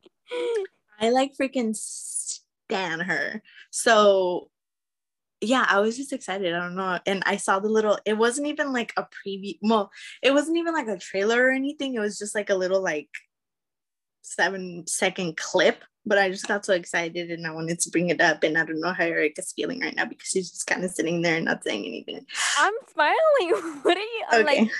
[1.00, 3.42] I like freaking stan her.
[3.70, 4.50] So
[5.40, 6.55] yeah, I was just excited.
[6.55, 6.98] I don't know.
[7.07, 9.59] And I saw the little, it wasn't even like a preview.
[9.62, 9.90] Well,
[10.22, 11.94] it wasn't even like a trailer or anything.
[11.94, 13.09] It was just like a little like
[14.22, 15.85] seven second clip.
[16.07, 18.42] But I just got so excited and I wanted to bring it up.
[18.42, 21.20] And I don't know how Erika's feeling right now because she's just kind of sitting
[21.20, 22.24] there and not saying anything.
[22.59, 23.79] I'm smiling.
[23.83, 24.24] What are you?
[24.31, 24.61] I'm Okay.
[24.62, 24.70] like,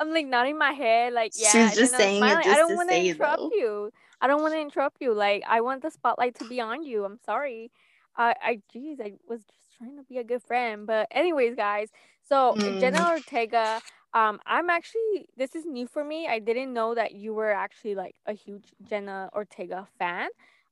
[0.00, 1.68] I'm like nodding my head, like yeah.
[1.70, 2.48] She's just saying it smiling.
[2.48, 3.50] I don't want to interrupt though.
[3.54, 3.90] you.
[4.20, 5.14] I don't want to interrupt you.
[5.14, 7.04] Like I want the spotlight to be on you.
[7.04, 7.70] I'm sorry.
[8.16, 10.86] I, I, geez, I was just trying to be a good friend.
[10.86, 11.90] But anyways, guys.
[12.22, 12.78] So Mm.
[12.78, 13.82] Jenna Ortega.
[14.14, 16.26] Um, I'm actually this is new for me.
[16.28, 20.28] I didn't know that you were actually like a huge Jenna Ortega fan.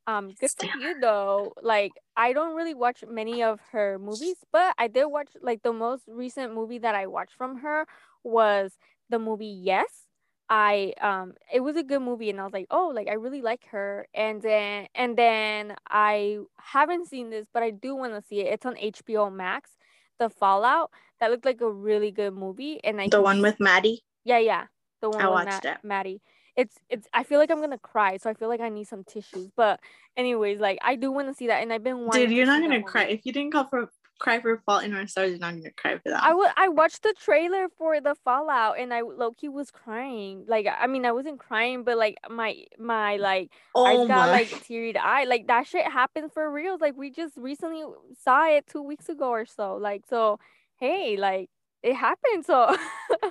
[0.07, 1.53] Um, good for you though.
[1.61, 5.73] Like I don't really watch many of her movies, but I did watch like the
[5.73, 7.85] most recent movie that I watched from her
[8.23, 8.77] was
[9.09, 10.07] the movie Yes.
[10.51, 13.41] I um it was a good movie and I was like, "Oh, like I really
[13.41, 18.21] like her." And then and then I haven't seen this, but I do want to
[18.21, 18.53] see it.
[18.53, 19.77] It's on HBO Max.
[20.19, 20.91] The Fallout.
[21.21, 24.03] That looked like a really good movie and I The one with Maddie.
[24.25, 24.67] yeah, yeah.
[25.01, 25.77] The one I with watched Matt, it.
[25.83, 26.21] Maddie.
[26.57, 29.03] It's it's I feel like I'm gonna cry, so I feel like I need some
[29.05, 29.49] tissues.
[29.55, 29.79] But
[30.17, 32.47] anyways, like I do want to see that and I've been wanting Dude, you're to
[32.47, 33.13] not gonna cry movie.
[33.13, 33.89] if you didn't call for
[34.21, 35.31] cry for Fault in Our Stars.
[35.31, 36.23] You're not gonna cry for that.
[36.23, 40.45] I would I watched the trailer for the Fallout and I Loki was crying.
[40.47, 44.27] Like I mean I wasn't crying, but like my my like I oh just got
[44.27, 44.31] my!
[44.31, 45.27] like teary eyed.
[45.27, 46.77] Like that shit happened for real.
[46.79, 47.83] Like we just recently
[48.23, 49.75] saw it two weeks ago or so.
[49.75, 50.39] Like so
[50.79, 51.49] hey, like
[51.83, 52.45] it happened.
[52.45, 52.75] So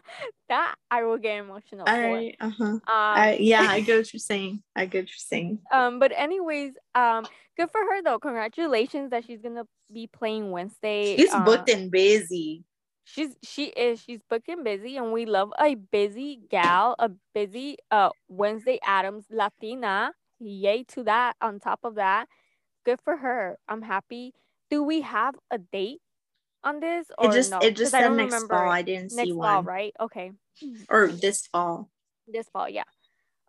[0.49, 1.91] that I will get emotional for.
[1.91, 2.65] I uh huh.
[2.65, 4.63] Um I yeah, I get what you're saying.
[4.75, 5.59] I get what you're saying.
[5.73, 8.19] Um, but anyways, um, good for her though.
[8.19, 11.17] Congratulations that she's gonna be playing Wednesday.
[11.17, 12.65] She's uh, booked and busy.
[13.05, 17.77] She's she is she's booked and busy, and we love a busy gal, a busy
[17.91, 20.13] uh Wednesday Addams Latina.
[20.39, 21.37] Yay to that!
[21.41, 22.29] On top of that,
[22.85, 23.59] good for her.
[23.69, 24.33] I'm happy.
[24.71, 26.01] Do we have a date
[26.65, 27.59] on this or It just no?
[27.61, 28.71] it just said next remember fall.
[28.71, 29.65] I didn't next see fall, one.
[29.65, 29.95] right?
[30.01, 30.33] Okay.
[30.89, 31.91] Or this fall.
[32.29, 32.85] this fall yeah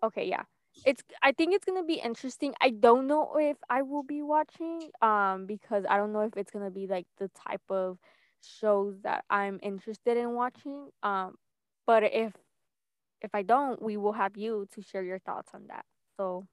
[0.01, 0.41] okay yeah
[0.85, 4.89] it's i think it's gonna be interesting i don't know if i will be watching
[5.01, 7.99] um because i don't know if it's gonna be like the type of
[8.41, 11.35] shows that i'm interested in watching um
[11.85, 12.33] but if
[13.21, 15.85] if i don't we will have you to share your thoughts on that
[16.17, 16.47] so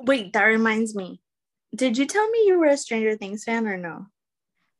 [0.00, 1.20] Wait, that reminds me.
[1.74, 4.06] Did you tell me you were a Stranger Things fan or no?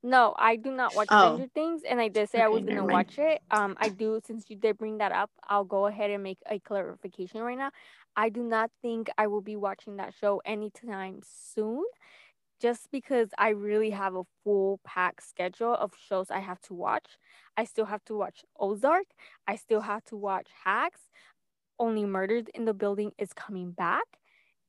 [0.03, 1.33] No i do not watch Oh.
[1.35, 4.49] stranger things and i did say i was gonna watch it um i do since
[4.49, 7.71] you did bring that up i'll go ahead and make a clarification right now
[8.17, 11.85] i do not think i will be watching that show anytime soon
[12.61, 17.17] just because I really have a full pack schedule of shows I have to watch.
[17.57, 19.07] I still have to watch Ozark.
[19.47, 21.03] I still have to watch Hacks.
[21.79, 24.07] Only Murders in the Building is coming back.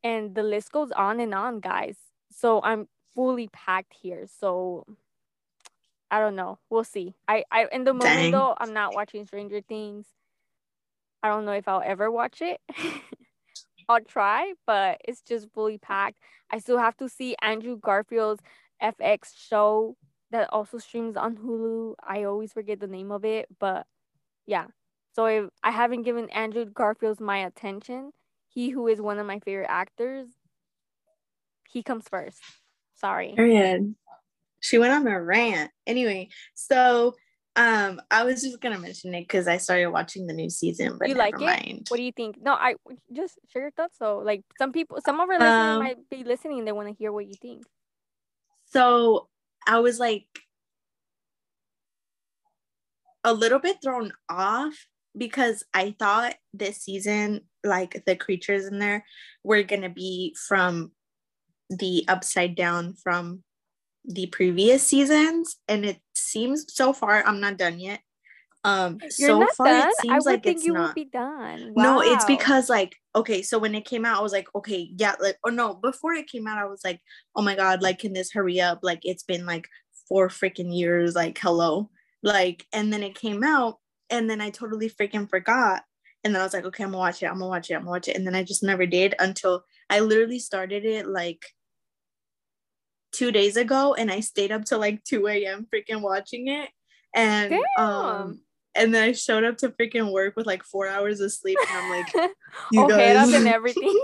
[0.04, 1.98] And the list goes on and on, guys.
[2.32, 4.27] So I'm fully packed here.
[4.40, 4.86] So
[6.12, 6.60] I don't know.
[6.69, 7.15] We'll see.
[7.27, 8.31] I, I in the moment Dang.
[8.31, 10.07] though, I'm not watching Stranger Things.
[11.21, 12.60] I don't know if I'll ever watch it.
[13.89, 16.17] I'll try, but it's just fully packed.
[16.51, 18.41] I still have to see Andrew Garfield's
[18.81, 19.95] FX show
[20.31, 21.95] that also streams on Hulu.
[22.03, 23.85] I always forget the name of it, but
[24.45, 24.67] yeah.
[25.13, 28.12] So if I haven't given Andrew Garfield's my attention,
[28.47, 30.27] he who is one of my favorite actors,
[31.67, 32.39] he comes first.
[32.95, 33.33] Sorry.
[33.35, 33.95] Period.
[34.60, 35.71] She went on a rant.
[35.87, 37.13] Anyway, so
[37.55, 41.10] um, I was just gonna mention it because I started watching the new season, but
[41.10, 41.41] you like it?
[41.41, 41.87] mind.
[41.89, 42.37] What do you think?
[42.41, 42.75] No, I
[43.12, 43.97] just share your thoughts.
[43.97, 46.63] So, like, some people, some of our listeners Um, might be listening.
[46.63, 47.63] They want to hear what you think.
[48.71, 49.27] So
[49.67, 50.27] I was like
[53.23, 54.75] a little bit thrown off
[55.17, 59.05] because I thought this season, like the creatures in there,
[59.43, 60.91] were gonna be from
[61.69, 63.43] the upside down from
[64.10, 68.01] the previous seasons, and it seems so far I'm not done yet.
[68.65, 69.87] Um, You're so not far done.
[69.87, 70.87] it seems like it's you not.
[70.87, 71.73] would be done.
[71.77, 75.15] No, it's because like okay, so when it came out, I was like, okay, yeah,
[75.21, 76.99] like oh no, before it came out, I was like,
[77.35, 78.79] oh my god, like can this hurry up?
[78.81, 79.67] Like it's been like
[80.10, 81.89] four freaking years, like hello.
[82.21, 83.77] Like, and then it came out,
[84.10, 85.83] and then I totally freaking forgot.
[86.23, 87.81] And then I was like, okay, I'm gonna watch it, I'm gonna watch it, I'm
[87.81, 88.17] gonna watch it.
[88.17, 91.45] And then I just never did until I literally started it like
[93.12, 95.67] two days ago and I stayed up till like 2 a.m.
[95.73, 96.69] freaking watching it.
[97.15, 97.85] And Damn.
[97.85, 98.41] um
[98.75, 101.77] and then I showed up to freaking work with like four hours of sleep and
[101.77, 102.31] I'm like,
[102.71, 103.99] you head up and everything.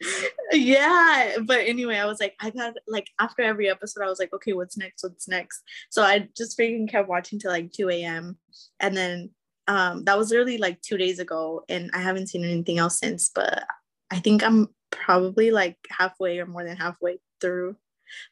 [0.52, 4.32] yeah but anyway i was like i got like after every episode i was like
[4.32, 8.38] okay what's next what's next so i just freaking kept watching till like 2 a.m
[8.78, 9.30] and then
[9.66, 13.30] um that was literally like two days ago and i haven't seen anything else since
[13.34, 13.64] but
[14.10, 17.76] i think i'm probably like halfway or more than halfway through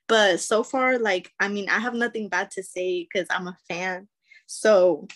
[0.08, 3.56] but so far like i mean i have nothing bad to say because i'm a
[3.68, 4.08] fan
[4.46, 5.06] so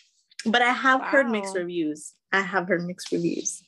[0.47, 3.63] but i have heard mixed reviews i have heard mixed reviews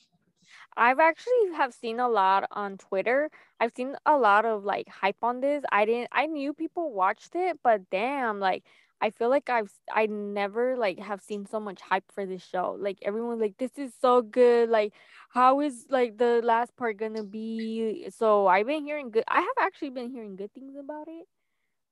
[0.75, 3.29] I've actually have seen a lot on Twitter.
[3.59, 5.63] I've seen a lot of like hype on this.
[5.71, 8.63] I didn't I knew people watched it, but damn, like
[9.01, 12.77] I feel like I've I never like have seen so much hype for this show.
[12.79, 14.69] Like everyone's like this is so good.
[14.69, 14.93] Like
[15.29, 18.09] how is like the last part gonna be?
[18.09, 21.25] So I've been hearing good I have actually been hearing good things about it.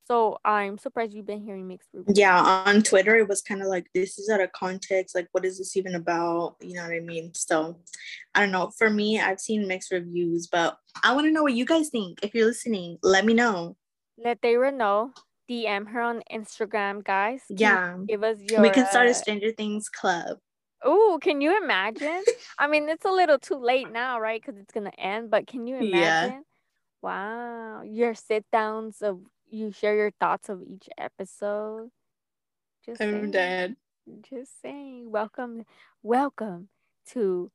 [0.07, 2.17] So I'm surprised you've been hearing mixed reviews.
[2.17, 5.45] yeah on twitter it was kind of like this is out of context like what
[5.45, 7.77] is this even about you know what i mean so
[8.35, 11.53] i don't know for me i've seen mixed reviews but i want to know what
[11.53, 13.75] you guys think if you're listening let me know
[14.17, 15.13] Let Deyra know.
[15.51, 17.41] DM her on Instagram, guys.
[17.47, 20.37] Can you yeah Give us your we can start a stranger things club
[20.83, 22.23] Oh, can you imagine?
[22.57, 24.41] I mean, it's a little too late now, right?
[24.41, 25.29] Because it's gonna end.
[25.29, 25.91] But can you imagine?
[25.93, 26.39] Yeah.
[27.03, 31.91] Wow, your sit downs of you share your thoughts of each episode.
[32.83, 33.75] Just i'm saying, dead
[34.27, 35.11] just saying.
[35.11, 35.65] Welcome,
[36.01, 36.69] welcome
[37.11, 37.51] to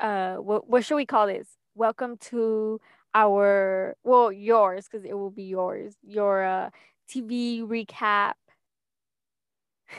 [0.00, 1.48] uh, what what should we call this?
[1.74, 2.80] Welcome to
[3.14, 5.94] our well, yours because it will be yours.
[6.02, 6.70] Your uh
[7.10, 8.34] TV recap.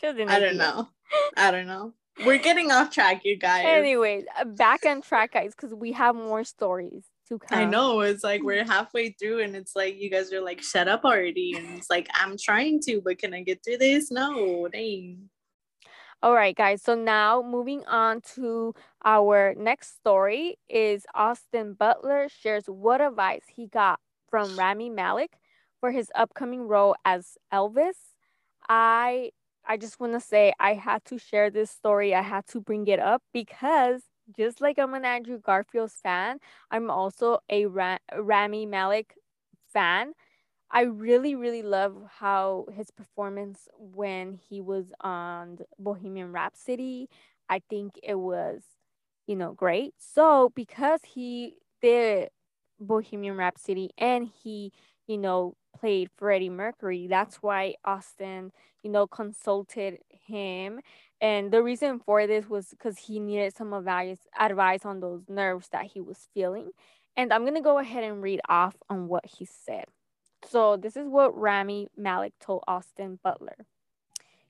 [0.00, 0.88] just i don't know
[1.36, 1.92] i don't know
[2.24, 6.14] we're getting off track you guys Anyways, uh, back on track, guys, because we have
[6.14, 7.58] more stories to come.
[7.58, 10.88] I know it's like we're halfway through and it's like you guys are like shut
[10.88, 14.10] up already and it's like I'm trying to but can I get through this?
[14.10, 15.28] No, dang.
[16.24, 16.80] All right, guys.
[16.80, 23.66] So now moving on to our next story is Austin Butler shares what advice he
[23.66, 24.00] got
[24.30, 25.32] from Rami Malek
[25.80, 28.14] for his upcoming role as Elvis.
[28.70, 29.32] I
[29.66, 32.14] I just want to say I had to share this story.
[32.14, 34.02] I had to bring it up because
[34.34, 36.38] just like I'm an Andrew Garfield's fan,
[36.70, 39.14] I'm also a Ra- Rami Malek
[39.74, 40.14] fan.
[40.70, 47.08] I really, really love how his performance when he was on Bohemian Rhapsody.
[47.48, 48.62] I think it was,
[49.26, 49.94] you know, great.
[49.98, 52.30] So because he did
[52.80, 54.72] Bohemian Rhapsody and he,
[55.06, 58.50] you know, played Freddie Mercury, that's why Austin,
[58.82, 60.80] you know, consulted him.
[61.20, 65.68] And the reason for this was because he needed some advice advice on those nerves
[65.72, 66.70] that he was feeling.
[67.16, 69.84] And I'm gonna go ahead and read off on what he said.
[70.48, 73.66] So this is what Rami Malek told Austin Butler.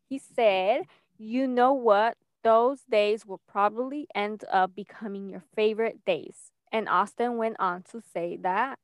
[0.09, 0.83] He said,
[1.19, 2.17] You know what?
[2.43, 6.53] Those days will probably end up becoming your favorite days.
[6.71, 8.79] And Austin went on to say that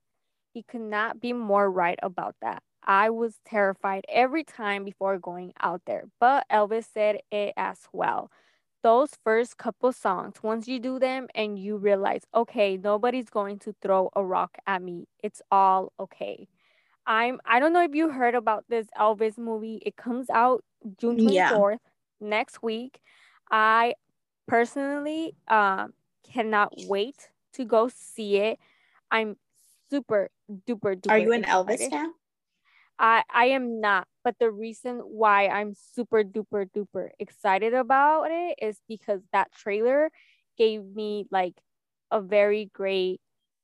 [0.52, 2.62] he could not be more right about that.
[2.82, 8.30] I was terrified every time before going out there, but Elvis said it as well.
[8.82, 13.74] Those first couple songs, once you do them and you realize, okay, nobody's going to
[13.82, 16.48] throw a rock at me, it's all okay.
[17.10, 19.82] I'm I don't know if you heard about this Elvis movie.
[19.84, 20.64] It comes out
[20.98, 21.50] June Yeah.
[21.50, 21.80] 24th
[22.20, 23.00] next week.
[23.50, 23.94] I
[24.46, 25.94] personally um
[26.32, 28.58] cannot wait to go see it.
[29.10, 29.36] I'm
[29.90, 30.30] super
[30.68, 32.14] duper duper Are you an Elvis fan?
[32.98, 38.56] I I am not, but the reason why I'm super duper duper excited about it
[38.62, 40.10] is because that trailer
[40.58, 41.54] gave me like
[42.10, 43.20] a very great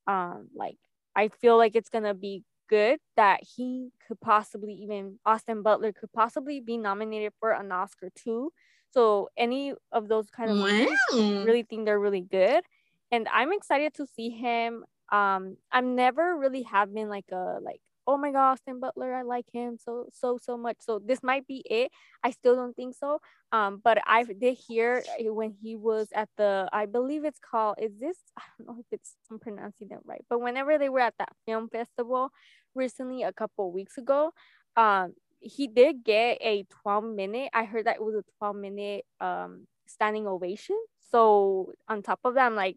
[0.06, 0.78] um like
[1.14, 6.12] I feel like it's gonna be good that he could possibly even Austin Butler could
[6.12, 8.52] possibly be nominated for an Oscar too.
[8.90, 11.36] So any of those kind of movies, Wow.
[11.42, 12.64] really think they're really good,
[13.10, 14.84] and I'm excited to see him.
[15.12, 19.22] Um, I'm never really have been like a like oh my god Austin Butler I
[19.22, 20.76] like him so so so much.
[20.80, 21.90] So this might be it.
[22.22, 23.20] I still don't think so.
[23.52, 27.76] Um, but I did hear uh, when he was at the I believe it's called
[27.80, 31.00] is this I don't know if it's I'm pronouncing that right, but whenever they were
[31.00, 32.30] at that film festival
[32.74, 34.32] recently a couple weeks ago,
[34.76, 37.50] um, he did get a 12 minute.
[37.54, 40.76] I heard that it was a 12 minute um standing ovation.
[41.10, 42.76] So on top of that, I'm like,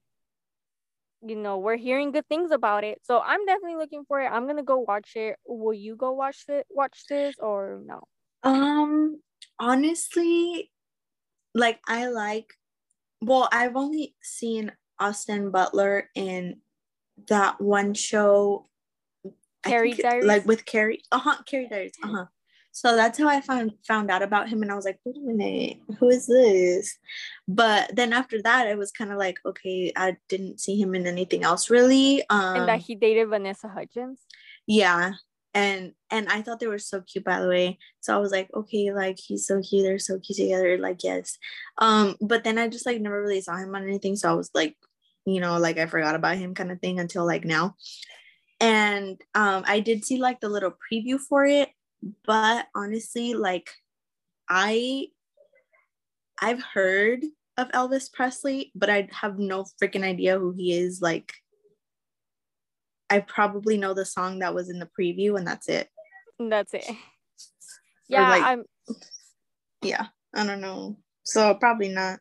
[1.22, 3.00] you know, we're hearing good things about it.
[3.04, 4.28] So I'm definitely looking for it.
[4.28, 5.36] I'm gonna go watch it.
[5.46, 8.04] Will you go watch it watch this or no?
[8.44, 9.22] Um,
[9.60, 10.72] honestly,
[11.54, 12.54] like I like.
[13.22, 16.62] Well, I've only seen Austin Butler in
[17.28, 18.68] that one show.
[19.64, 20.26] Carrie Diaries?
[20.26, 21.04] like with Carrie.
[21.12, 21.44] Uh huh.
[21.46, 21.94] Carrie Diaries.
[22.02, 22.26] Uh huh.
[22.80, 25.20] So that's how I found found out about him, and I was like, wait a
[25.20, 26.98] minute, who is this?
[27.46, 31.06] But then after that, it was kind of like, okay, I didn't see him in
[31.06, 32.24] anything else really.
[32.30, 34.22] Um, and that he dated Vanessa Hudgens.
[34.66, 35.14] yeah
[35.56, 38.48] and and i thought they were so cute by the way so i was like
[38.54, 41.40] okay like he's so cute they're so cute together like yes
[41.80, 44.52] um but then i just like never really saw him on anything so i was
[44.54, 44.78] like
[45.26, 47.76] you know like i forgot about him kind of thing until like now
[48.62, 51.70] and um i did see like the little preview for it
[52.26, 53.70] but honestly like
[54.50, 55.08] i
[56.42, 57.24] i've heard
[57.58, 61.34] of elvis presley but i have no freaking idea who he is like
[63.12, 65.90] I probably know the song that was in the preview and that's it.
[66.38, 66.86] That's it.
[68.08, 68.64] Yeah, like- I'm
[69.82, 70.98] Yeah, I don't know.
[71.24, 72.20] So probably not.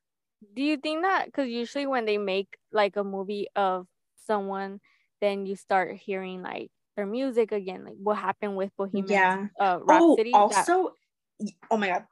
[0.54, 3.86] do you think that because usually when they make like a movie of
[4.26, 4.80] someone
[5.20, 9.46] then you start hearing like their music again like what happened with bohemian Yeah.
[9.58, 10.92] uh Oh, Rhapsody that- also,
[11.70, 12.04] oh my god.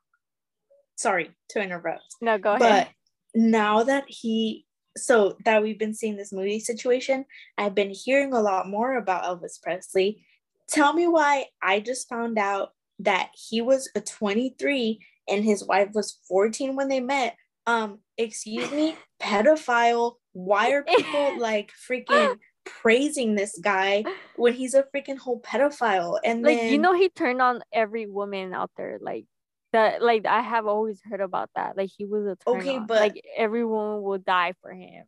[0.96, 2.04] Sorry to interrupt.
[2.22, 2.86] no go ahead.
[2.86, 4.64] But now that he
[4.96, 7.26] so that we've been seeing this movie situation,
[7.58, 10.24] I've been hearing a lot more about Elvis Presley.
[10.68, 12.70] Tell me why I just found out
[13.00, 17.36] that he was a 23 and his wife was 14 when they met.
[17.66, 20.14] Um, excuse me, pedophile.
[20.32, 24.04] Why are people like freaking praising this guy
[24.36, 26.18] when he's a freaking whole pedophile?
[26.24, 29.24] And like then you know he turned on every woman out there like
[29.72, 32.86] that like i have always heard about that like he was a Okay, on.
[32.86, 35.04] but- like every woman will die for him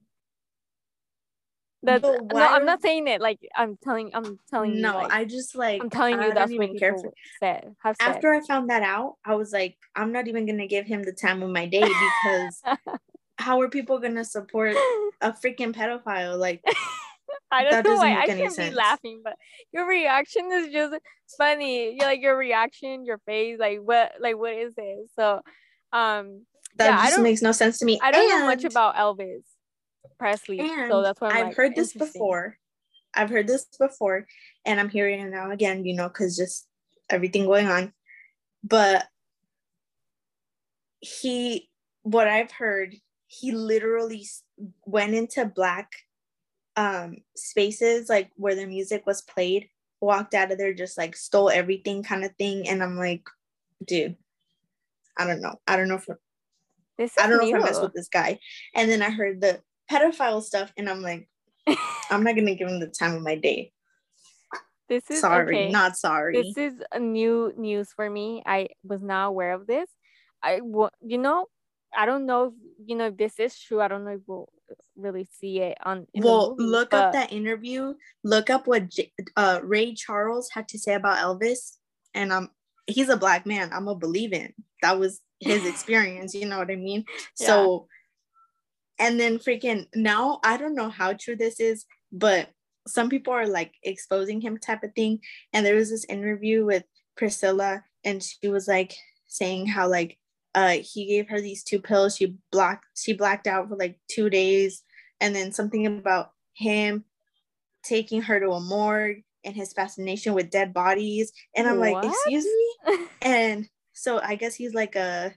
[1.84, 5.24] that's no i'm not saying it like i'm telling i'm telling you no, like, I
[5.24, 8.70] just like i'm telling you that's what care people for said said after I found
[8.70, 11.66] that out, I was like, I'm not even gonna give him the time of my
[11.66, 12.62] day because
[13.38, 14.76] how are people gonna support
[15.20, 16.38] a freaking pedophile?
[16.38, 16.62] Like,
[17.50, 18.70] I don't That know why I can't sense.
[18.70, 19.34] be laughing, but
[19.72, 20.94] your reaction is just
[21.36, 21.92] funny.
[21.94, 25.10] You like your reaction, your face, like what, like what is it?
[25.16, 25.40] So,
[25.92, 26.44] um,
[26.76, 27.98] that Yeah, just makes no sense to me.
[28.02, 29.42] I don't know much about Elvis
[30.18, 32.58] Presley, so that's why I'm I've like, heard this before.
[33.14, 34.26] I've heard this before,
[34.66, 35.84] and I'm hearing it now again.
[35.84, 36.66] You know, because just
[37.08, 37.92] everything going on.
[38.62, 39.06] But
[41.00, 41.68] he,
[42.02, 42.96] what I've heard,
[43.26, 44.26] he literally
[44.84, 45.90] went into black
[46.78, 49.68] um spaces like where the music was played
[50.00, 53.24] walked out of there just like stole everything kind of thing and i'm like
[53.84, 54.16] dude
[55.18, 56.06] i don't know i don't know if
[56.96, 57.56] This is i don't know new.
[57.56, 58.38] if i mess with this guy
[58.76, 59.60] and then i heard the
[59.90, 61.28] pedophile stuff and i'm like
[62.10, 63.72] i'm not gonna give him the time of my day
[64.88, 65.70] this is sorry okay.
[65.70, 68.42] not sorry This is a new news for me.
[68.46, 69.88] I was not aware of this.
[70.42, 70.60] I
[71.02, 71.46] you know,
[71.94, 72.52] I don't know if
[72.86, 73.82] you know if this is true.
[73.82, 74.48] I don't know if we'll
[74.96, 76.06] really see it on.
[76.14, 77.94] well movie, look up that interview.
[78.24, 81.76] Look up what J- uh, ray charles had to say about elvis.
[82.14, 82.50] And um
[82.86, 83.70] he's a black man.
[83.72, 84.52] I'm gonna believe in
[84.82, 87.04] that was his experience you know what i mean?
[87.34, 87.86] So
[88.98, 92.48] and then freaking now i don't know how true this is but
[92.88, 95.20] some people are like exposing him type of thing.
[95.52, 96.84] And there was this interview with
[97.16, 98.94] priscilla and she was like
[99.26, 100.17] saying how like
[100.54, 102.16] uh he gave her these two pills.
[102.16, 104.82] She blocked she blacked out for like two days.
[105.20, 107.04] And then something about him
[107.82, 111.32] taking her to a morgue and his fascination with dead bodies.
[111.56, 113.06] And i'm like excuse me?
[113.22, 115.34] And so i guess he's like a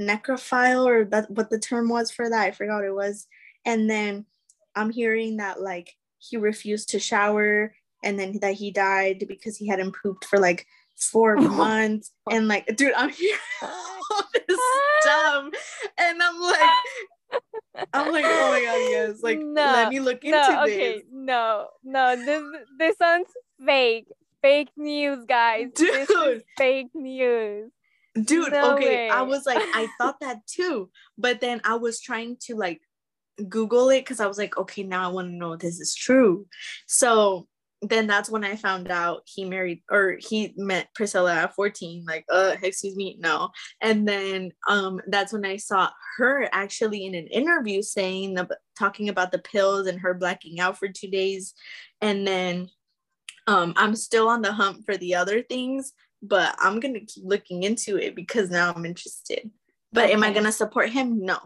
[0.00, 2.46] necrophile or that what the term was for that.
[2.46, 3.26] I forgot what it was.
[3.64, 4.26] And then
[4.74, 7.74] i'm hearing that like he refused to shower
[8.04, 10.66] and then that he died because he hadn't pooped for like
[10.98, 14.58] four months and like dude i'm hearing all this
[15.00, 15.44] stuff
[15.98, 16.70] and i'm like
[17.92, 19.18] I'm like, oh my god, yes.
[19.22, 20.74] Like, No, let me look into no, this.
[20.74, 22.16] okay, no, no.
[22.16, 22.42] This
[22.78, 23.26] this one's
[23.64, 24.06] fake.
[24.40, 25.66] Fake news, guys.
[25.76, 26.42] This is Dude.
[26.56, 27.70] fake news.
[28.14, 29.08] Dude, No okay.
[29.10, 30.90] I was like, I thought that too.
[31.16, 32.80] But then I was trying to like
[33.48, 35.94] Google it because I was like, okay, now I want to know if this is
[35.94, 36.46] true.
[36.86, 37.46] So
[37.82, 42.04] then that's when I found out he married or he met Priscilla at 14.
[42.06, 43.50] Like, uh, excuse me, no.
[43.80, 49.08] And then um that's when I saw her actually in an interview saying the talking
[49.08, 51.54] about the pills and her blacking out for two days.
[52.00, 52.68] And then
[53.46, 57.62] um I'm still on the hump for the other things, but I'm gonna keep looking
[57.62, 59.50] into it because now I'm interested.
[59.92, 61.24] But am I gonna support him?
[61.24, 61.38] No.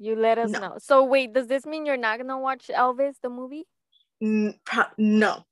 [0.00, 0.58] You let us No.
[0.58, 0.74] know.
[0.78, 3.66] So wait, does this mean you're not gonna watch Elvis the movie?
[4.22, 5.44] N- pro- no.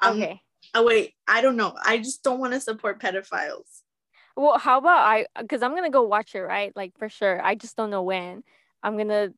[0.00, 0.40] Um, okay.
[0.74, 1.74] Oh wait, I don't know.
[1.84, 3.82] I just don't want to support pedophiles.
[4.36, 5.26] Well, how about I?
[5.40, 6.74] Because I'm gonna go watch it, right?
[6.76, 7.42] Like for sure.
[7.42, 8.42] I just don't know when.
[8.82, 9.32] I'm gonna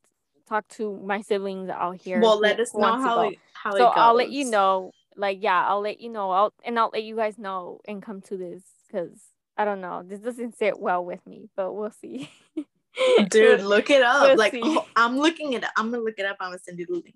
[0.49, 2.21] talk to my siblings out here.
[2.21, 3.93] well, let us know how it how so it goes.
[3.97, 4.93] I'll let you know.
[5.17, 6.31] Like yeah, I'll let you know.
[6.31, 9.17] I'll and I'll let you guys know and come to this because
[9.57, 10.03] I don't know.
[10.05, 12.31] This doesn't sit well with me, but we'll see.
[13.29, 14.23] Dude, look it up.
[14.23, 15.65] We'll like oh, I'm looking it.
[15.65, 15.71] up.
[15.77, 16.37] I'm gonna look it up.
[16.41, 17.15] I'm gonna send you the link.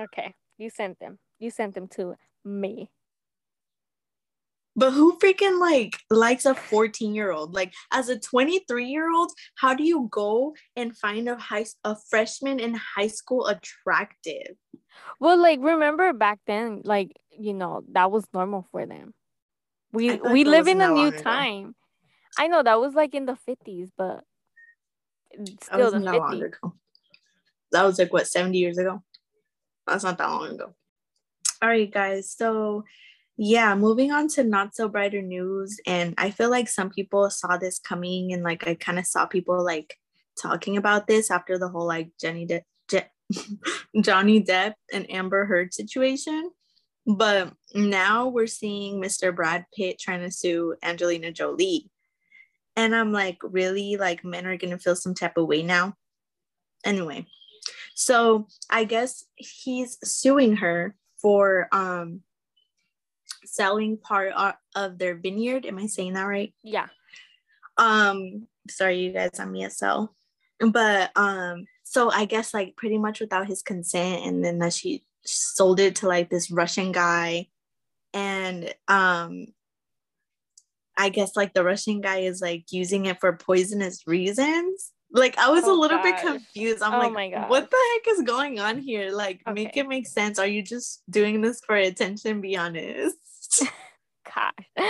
[0.00, 1.18] Okay, you sent them.
[1.38, 2.14] You sent them to
[2.44, 2.90] me.
[4.76, 7.54] But who freaking like likes a 14 year old?
[7.54, 11.96] Like as a 23 year old, how do you go and find a high a
[12.10, 14.56] freshman in high school attractive?
[15.20, 19.14] Well, like remember back then, like you know that was normal for them.
[19.92, 21.76] We I feel like we live in a new time.
[22.36, 24.24] I know that was like in the fifties, but
[25.30, 26.44] it's That still the wasn't that long fifties.
[26.46, 26.74] ago.
[27.70, 29.02] That was like what 70 years ago.
[29.86, 30.74] That's not that long ago.
[31.62, 32.30] All right, guys.
[32.30, 32.84] So
[33.36, 35.80] yeah, moving on to not so brighter news.
[35.86, 39.26] And I feel like some people saw this coming, and like I kind of saw
[39.26, 39.98] people like
[40.40, 43.08] talking about this after the whole like Jenny De- Je-
[44.00, 46.50] Johnny Depp and Amber Heard situation.
[47.06, 49.34] But now we're seeing Mr.
[49.34, 51.90] Brad Pitt trying to sue Angelina Jolie.
[52.76, 53.96] And I'm like, really?
[53.96, 55.94] Like, men are going to feel some type of way now?
[56.84, 57.26] Anyway,
[57.94, 62.20] so I guess he's suing her for um
[63.44, 64.32] selling part
[64.74, 65.66] of their vineyard.
[65.66, 66.52] Am I saying that right?
[66.62, 66.86] Yeah.
[67.76, 70.08] um sorry you guys i'm ESL
[70.70, 75.02] but um so i guess like pretty much without his consent and then that she
[75.24, 77.46] sold it to like this russian guy
[78.14, 79.44] and um
[80.96, 85.48] i guess like the russian guy is like using it for poisonous reasons like i
[85.50, 86.82] was a Oh, little bit confused.
[86.82, 89.12] I'm Oh like my what the heck is going on here?
[89.12, 90.38] Like make it make sense.
[90.38, 93.16] Are you just doing this for attention be honest?
[94.24, 94.86] Gosh.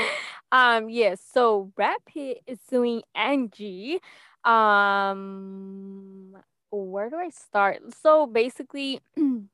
[0.53, 3.99] Um, yes, so Brad Pitt is suing Angie.
[4.45, 6.37] Um,
[6.71, 7.83] where do I start?
[8.03, 9.49] So basically, you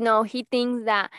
[0.00, 1.10] know, he thinks that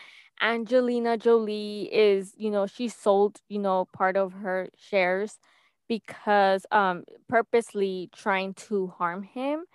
[0.42, 5.40] Angelina Jolie is, you know, she sold, you know, part of her shares
[5.88, 9.66] because um purposely trying to harm him.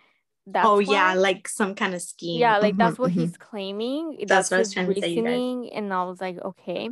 [0.46, 3.14] That's oh yeah like some kind of scheme Yeah, like that's Mhm, what mhm.
[3.22, 4.16] he's claiming.
[4.26, 5.72] That's That's, what I was trying to say, reasoning.
[5.72, 6.90] And I was like, okay.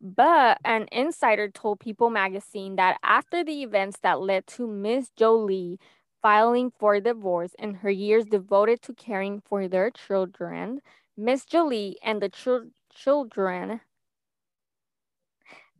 [0.00, 5.78] But an insider told People magazine that after the events that led to Miss Jolie
[6.22, 10.80] filing for divorce and her years devoted to caring for their children,
[11.16, 13.80] Miss Jolie and the chil- children.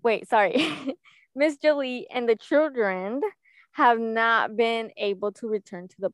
[0.02, 0.54] Wait, sorry.
[1.34, 3.20] Miss Jolie and the children
[3.72, 6.10] have not been able to return to the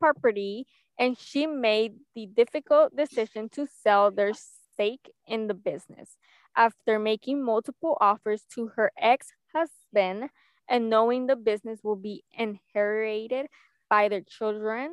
[0.00, 0.66] property,
[0.98, 6.16] and she made the difficult decision to sell their stake in the business
[6.56, 10.30] after making multiple offers to her ex husband
[10.68, 13.46] and knowing the business will be inherited
[13.88, 14.92] by their children.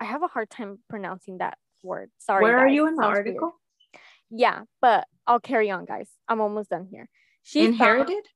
[0.00, 2.10] I have a hard time pronouncing that word.
[2.18, 2.42] Sorry.
[2.42, 3.28] where are you in the Sounds weird.
[3.28, 3.52] article
[4.30, 6.08] Yeah, but I'll carry on, guys.
[6.28, 7.08] I'm almost done here.
[7.42, 8.26] She found- inherited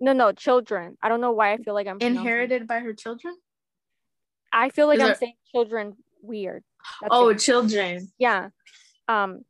[0.00, 0.96] no, no, children.
[1.02, 3.36] I don't know why I feel like I'm inherited by her children
[4.52, 6.62] I feel like Is I'm there- saying children weird.
[7.00, 7.38] That's oh it.
[7.38, 8.50] children yeah.
[9.08, 9.44] Um,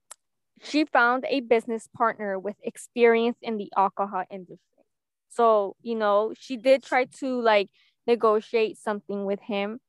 [0.62, 4.59] she found a business partner with experience in the alcohol industry.
[5.30, 7.68] So you know, she did try to like
[8.07, 9.80] negotiate something with him,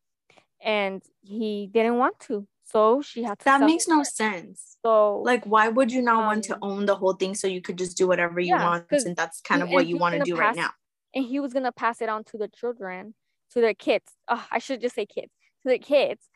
[0.61, 2.47] and he didn't want to.
[2.65, 3.45] So she had to.
[3.45, 3.91] that makes it.
[3.91, 7.35] no sense So like why would you not want to Um, own the whole thing
[7.35, 9.87] so you could just do whatever you Yeah, want and that's kind he- of what
[9.87, 10.71] you want to do right now
[11.13, 13.13] and he was gonna pass it on to the children,
[13.53, 14.11] to their kids.
[14.27, 15.31] Oh, I should just say kids,
[15.63, 16.27] to the kids.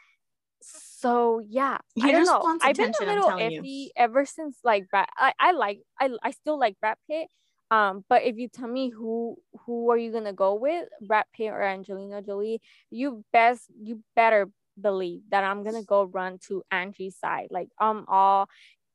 [0.62, 2.58] So yeah, He I don't just know.
[2.62, 3.62] I've been a little telling you.
[3.62, 5.08] iffy ever since like Brad.
[5.18, 7.28] I, I like I I still like Brad Pitt.
[7.72, 11.50] Um, but if you tell me who who are you gonna go with, Brad Pitt
[11.52, 14.50] or Angelina Jolie, you best you better
[14.82, 17.48] believe that I'm gonna go run to Angie's side.
[17.52, 18.50] Like I'm all,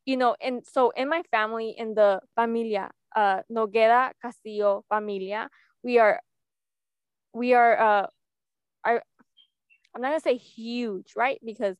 [0.06, 5.48] you know, and so in my family, in the familia, uh Nogueda Castillo familia,
[5.84, 6.20] we are
[7.32, 8.06] we are uh
[8.84, 9.00] I
[9.94, 11.40] I'm not gonna say huge, right?
[11.44, 11.76] Because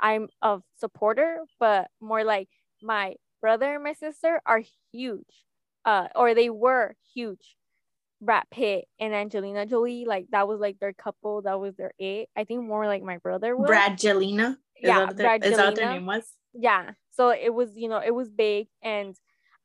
[0.00, 2.50] I'm a supporter, but more like
[2.82, 5.46] my brother and my sister are huge.
[5.86, 7.57] Uh or they were huge.
[8.20, 12.28] Brad Pitt and Angelina Jolie, like that was like their couple, that was their it.
[12.36, 13.70] I think more like my brother was.
[13.70, 14.56] Brangelina.
[14.80, 16.32] Yeah, Is that, their, is that their name was?
[16.54, 19.16] yeah so it was you know it was big and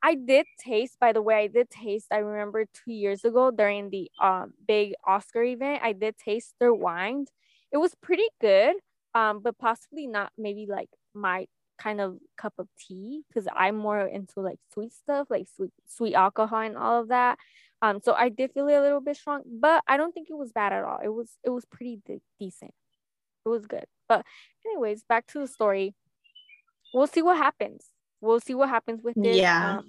[0.02, 3.90] i did taste by the way i did taste i remember two years ago during
[3.90, 7.26] the um big oscar event i did taste their wine
[7.72, 8.76] it was pretty good
[9.16, 11.46] um but possibly not maybe like my
[11.78, 16.14] kind of cup of tea because i'm more into like sweet stuff like sweet sweet
[16.14, 17.38] alcohol and all of that
[17.82, 20.52] um so i did feel a little bit strong but i don't think it was
[20.52, 22.74] bad at all it was it was pretty de- decent
[23.46, 24.26] it was good but
[24.66, 25.96] anyways back to the story
[26.94, 27.86] we'll see what happens.
[28.22, 29.36] We'll see what happens with this.
[29.36, 29.80] Yeah.
[29.80, 29.86] Um,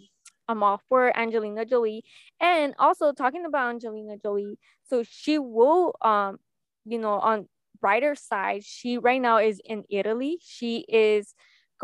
[0.48, 2.04] I'm all for Angelina Jolie.
[2.40, 4.58] And also talking about Angelina Jolie,
[4.88, 6.38] so she will um,
[6.84, 7.48] you know, on
[7.80, 10.38] brighter side, she right now is in Italy.
[10.42, 11.34] She is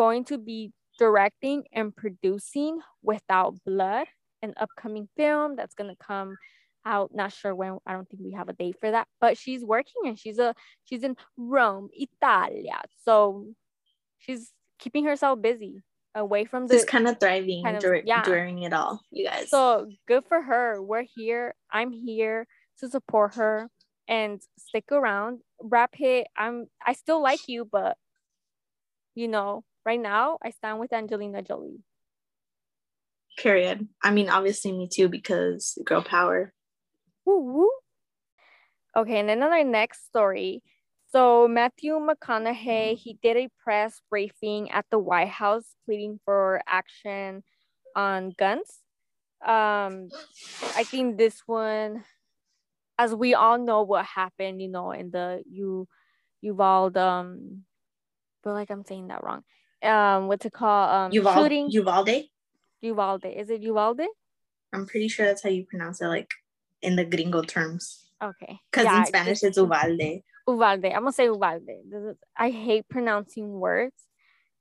[0.00, 4.06] going to be directing and producing Without Blood,
[4.40, 6.36] an upcoming film that's gonna come
[6.86, 7.10] out.
[7.14, 7.78] Not sure when.
[7.86, 10.54] I don't think we have a date for that, but she's working and she's a
[10.86, 12.78] she's in Rome, Italia.
[13.04, 13.46] So
[14.18, 15.82] she's keeping herself busy
[16.14, 18.22] away from the Just kind of thriving kind of- dur- yeah.
[18.24, 19.50] during it all, you guys.
[19.50, 22.46] so good for her we're here i'm here
[22.80, 23.68] to support her
[24.08, 27.96] and stick around Brad Pitt i'm i still like you but
[29.14, 31.82] you know right now i stand with angelina jolie
[33.40, 33.88] period.
[34.02, 36.52] I mean, obviously me too because girl power.
[37.24, 37.70] Woo woo.
[38.96, 40.62] Okay, and then on our next story.
[41.12, 47.42] So Matthew McConaughey, he did a press briefing at the White House pleading for action
[47.96, 48.68] on guns.
[49.44, 50.08] Um,
[50.76, 52.04] I think this one,
[52.98, 55.88] as we all know what happened, you know, in the you
[56.42, 57.64] Uvalde, um,
[58.44, 59.42] feel like I'm saying that wrong.
[59.82, 60.90] Um, what's it called?
[60.90, 61.36] Um, Uvalde.
[61.44, 62.24] shooting Uvalde.
[62.82, 63.24] Uvalde.
[63.26, 64.02] Is it Uvalde?
[64.72, 66.30] I'm pretty sure that's how you pronounce it, like
[66.82, 68.06] in the gringo terms.
[68.22, 68.58] Okay.
[68.70, 70.22] Because Yeah, in Spanish it's Uvalde.
[70.46, 70.84] Uvalde.
[70.86, 71.66] I'm gonna say Uvalde.
[71.88, 73.96] This is- I hate pronouncing words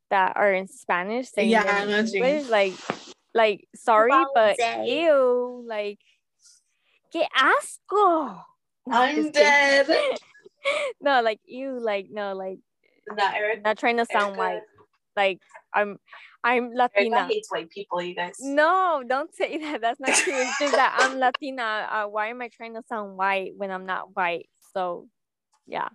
[0.09, 1.29] that are in Spanish.
[1.29, 2.13] Saying Yeah, them I in know what.
[2.13, 2.49] English.
[2.49, 2.73] Like,
[3.33, 4.87] like sorry, but Uvalde.
[4.87, 5.63] ew.
[5.67, 5.99] Like,
[7.11, 8.41] que asco.
[8.89, 9.87] I'm dead.
[11.01, 12.59] no, like you Like no, like
[13.07, 13.63] Not Eric.
[13.63, 14.61] not trying to sound white.
[15.19, 15.41] Like
[15.73, 15.97] I'm,
[16.45, 17.27] I'm Latina.
[17.27, 18.37] hates white people, you guys.
[18.39, 19.81] No, don't say that.
[19.81, 20.33] That's not true.
[20.33, 21.87] It's just that I'm Latina.
[21.91, 24.47] Uh, why am I trying to sound white when I'm not white?
[24.73, 25.09] So,
[25.67, 25.89] yeah.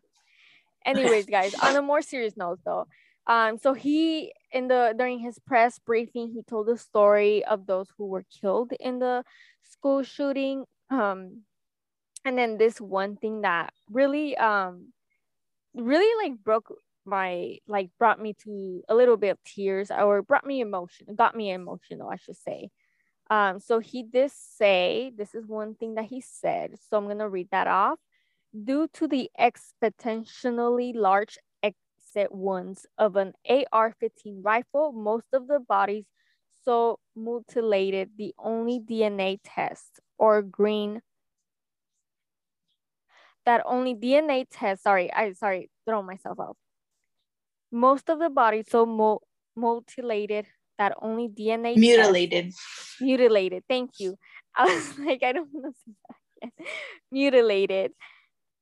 [0.84, 2.86] Anyways, guys, on a more serious note, though,
[3.26, 7.88] um, so he in the during his press briefing, he told the story of those
[7.96, 9.24] who were killed in the
[9.62, 10.66] school shooting.
[10.90, 11.44] Um,
[12.26, 14.92] and then this one thing that really, um,
[15.74, 16.68] really like broke
[17.06, 21.36] my like brought me to a little bit of tears or brought me emotion got
[21.36, 22.70] me emotional i should say.
[23.30, 27.28] Um so he did say this is one thing that he said so i'm gonna
[27.28, 27.98] read that off.
[28.52, 33.32] Due to the exponentially large exit wounds of an
[33.72, 36.04] ar-15 rifle most of the bodies
[36.64, 41.02] so mutilated the only dna test or green
[43.46, 46.56] that only dna test sorry i sorry throw myself off
[47.74, 49.18] most of the body so mu-
[49.56, 50.46] mutilated
[50.78, 52.52] that only DNA Mutilated.
[53.00, 53.64] mutilated.
[53.68, 54.16] Thank you.
[54.56, 56.16] I was like, I don't want to say that
[56.48, 56.66] again.
[57.10, 57.92] Mutilated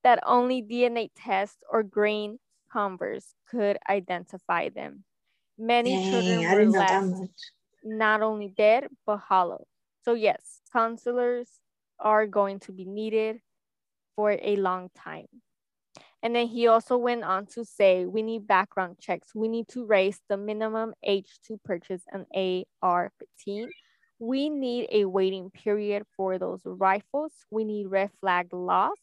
[0.03, 2.39] that only DNA tests or grain
[2.71, 5.03] converse could identify them.
[5.57, 7.51] Many Dang, children were didn't know that left
[7.83, 9.67] not only dead but hollow.
[10.03, 11.49] So yes, counselors
[11.99, 13.39] are going to be needed
[14.15, 15.27] for a long time.
[16.23, 19.35] And then he also went on to say, we need background checks.
[19.35, 23.67] We need to raise the minimum age to purchase an AR-15.
[24.19, 27.33] We need a waiting period for those rifles.
[27.51, 28.97] We need red flag laws.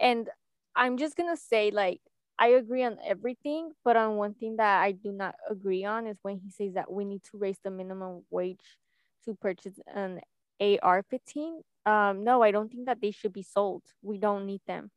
[0.00, 0.26] And
[0.74, 2.00] I'm just gonna say, like,
[2.38, 6.16] I agree on everything, but on one thing that I do not agree on is
[6.22, 8.78] when he says that we need to raise the minimum wage
[9.26, 10.20] to purchase an
[10.60, 11.60] AR-15.
[11.84, 13.82] Um, no, I don't think that they should be sold.
[14.00, 14.90] We don't need them.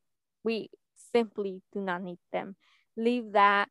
[0.45, 0.69] We
[1.15, 2.55] simply do not need them.
[2.97, 3.69] Leave that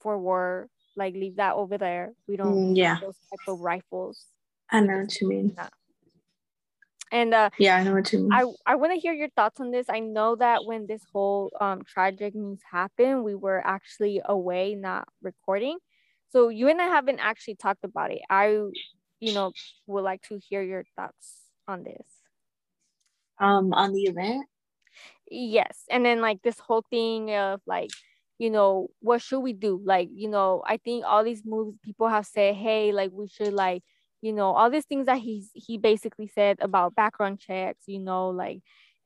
[0.00, 0.68] for war.
[0.96, 2.12] Like leave that over there.
[2.28, 2.98] We don't Mm, need yeah.
[3.00, 4.26] those type of rifles.
[4.70, 5.56] I know what you mean.
[7.10, 8.32] And uh, yeah, I know what you mean.
[8.32, 9.86] I, I want to hear your thoughts on this.
[9.88, 15.08] I know that when this whole um, tragic news happened, we were actually away, not
[15.22, 15.78] recording.
[16.30, 18.20] So you and I haven't actually talked about it.
[18.30, 18.46] I,
[19.20, 19.52] you know,
[19.86, 22.06] would like to hear your thoughts on this.
[23.38, 24.46] Um, on the event.
[25.32, 27.90] Yes, and then like this whole thing of like,
[28.38, 29.80] you know, what should we do?
[29.84, 33.52] Like, you know, I think all these moves people have said, hey, like we should
[33.54, 33.82] like
[34.22, 38.30] you know all these things that he's he basically said about background checks you know
[38.30, 38.60] like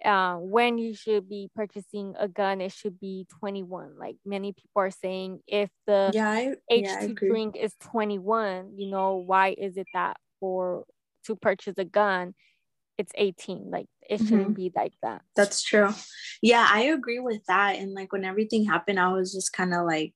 [0.04, 4.82] uh, when you should be purchasing a gun it should be 21 like many people
[4.82, 9.54] are saying if the yeah, I, age yeah, to drink is 21 you know why
[9.56, 10.84] is it that for
[11.24, 12.34] to purchase a gun
[12.98, 14.52] it's 18 like it shouldn't mm-hmm.
[14.52, 15.90] be like that that's true
[16.42, 19.84] yeah i agree with that and like when everything happened i was just kind of
[19.84, 20.14] like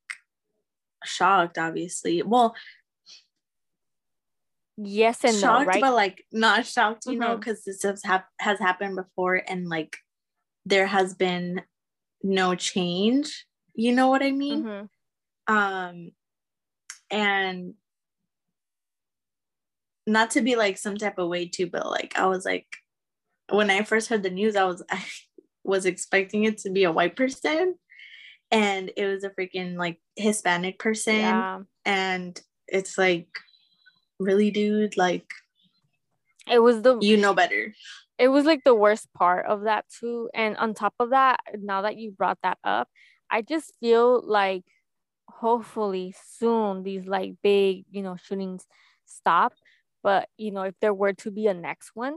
[1.05, 2.55] shocked obviously well
[4.85, 5.81] yes and shocked, no, right?
[5.81, 7.21] but like not shocked, you mm-hmm.
[7.21, 9.97] know, because this has, hap- has happened before and like
[10.65, 11.63] there has been
[12.23, 13.47] no change.
[13.75, 14.65] You know what I mean?
[14.65, 15.55] Mm-hmm.
[15.55, 16.11] Um,
[17.11, 17.75] and
[20.11, 22.67] not to be like some type of way too, but like I was like,
[23.49, 25.05] when I first heard the news, I was I
[25.65, 27.77] was expecting it to be a white person,
[28.51, 31.61] and it was a freaking like Hispanic person, yeah.
[31.85, 33.29] and it's like
[34.19, 34.97] really, dude?
[34.97, 35.31] Like,
[36.51, 37.75] it was the you know better.
[38.19, 40.29] It was like the worst part of that too.
[40.35, 42.89] And on top of that, now that you brought that up,
[43.31, 44.65] I just feel like
[45.27, 48.67] hopefully soon these like big, you know, shootings
[49.07, 49.55] stop.
[50.03, 52.17] But you know, if there were to be a next one,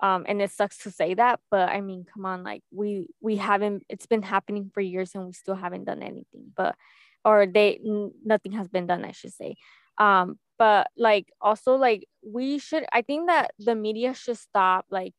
[0.00, 3.36] um, and it sucks to say that, but I mean, come on, like we we
[3.36, 3.84] haven't.
[3.88, 6.52] It's been happening for years, and we still haven't done anything.
[6.56, 6.76] But
[7.24, 7.80] or they
[8.24, 9.56] nothing has been done, I should say.
[9.98, 15.14] Um, but like also like we should i think that the media should stop like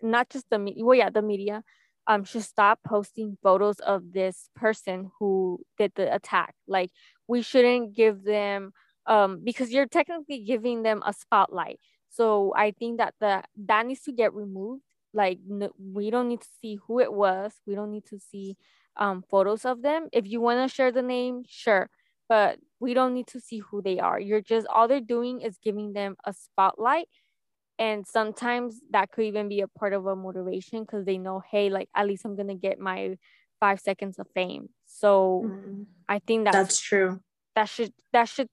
[0.00, 1.62] not just the media well yeah the media
[2.06, 6.90] um should stop posting photos of this person who did the attack like
[7.26, 8.72] we shouldn't give them
[9.06, 11.78] um because you're technically giving them a spotlight
[12.10, 14.82] so i think that the that needs to get removed
[15.12, 18.56] like no, we don't need to see who it was we don't need to see
[18.96, 21.88] um photos of them if you want to share the name sure
[22.28, 24.18] but we don't need to see who they are.
[24.18, 27.08] You're just all they're doing is giving them a spotlight.
[27.78, 31.70] And sometimes that could even be a part of a motivation because they know, hey,
[31.70, 33.16] like at least I'm gonna get my
[33.60, 34.68] five seconds of fame.
[34.86, 35.86] So mm.
[36.08, 37.20] I think that's, that's true.
[37.56, 38.48] That should that should,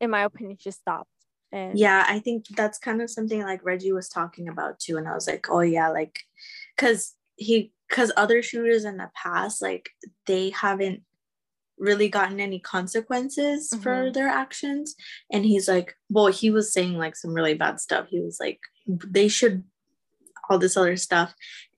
[0.00, 1.10] in my opinion, just stopped
[1.52, 4.96] And yeah, I think that's kind of something like Reggie was talking about too.
[4.96, 6.18] And I was like, oh yeah, like
[6.76, 9.90] because he because other shooters in the past, like
[10.26, 11.02] they haven't
[11.78, 13.82] really gotten any consequences mm-hmm.
[13.82, 14.94] for their actions
[15.30, 18.58] and he's like well he was saying like some really bad stuff he was like
[18.86, 19.62] they should
[20.48, 21.34] all this other stuff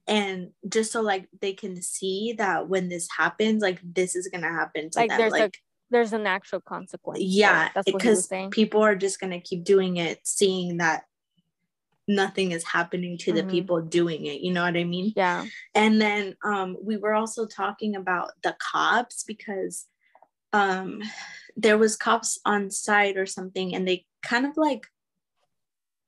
[0.07, 4.49] and just so like they can see that when this happens like this is gonna
[4.49, 5.59] happen to like them there's like
[5.91, 11.05] there's an actual consequence yeah because people are just gonna keep doing it seeing that
[12.07, 13.47] nothing is happening to mm-hmm.
[13.47, 17.15] the people doing it you know what i mean yeah and then um we were
[17.15, 19.87] also talking about the cops because
[20.53, 21.03] um
[21.57, 24.87] there was cops on site or something and they kind of like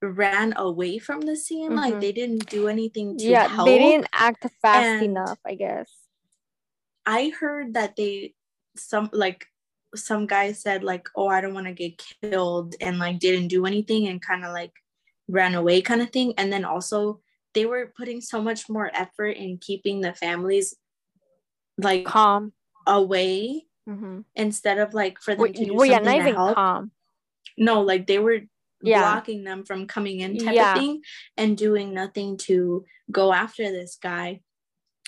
[0.03, 1.77] ran away from the scene mm-hmm.
[1.79, 3.67] like they didn't do anything to yeah help.
[3.67, 5.91] they didn't act fast and enough i guess
[7.05, 8.33] i heard that they
[8.77, 9.47] some like
[9.95, 13.67] some guy said like oh i don't want to get killed and like didn't do
[13.67, 14.73] anything and kind of like
[15.29, 17.21] ran away kind of thing and then also
[17.55, 20.77] they were putting so much more effort in keeping the families
[21.79, 22.53] like calm
[22.87, 24.21] away mm-hmm.
[24.35, 26.55] instead of like for them well, to do well, something yeah, not even help.
[26.55, 26.91] calm.
[27.57, 28.41] No, like they were
[28.83, 29.01] yeah.
[29.01, 30.73] blocking them from coming in type yeah.
[30.73, 31.03] of thing
[31.37, 34.41] and doing nothing to go after this guy.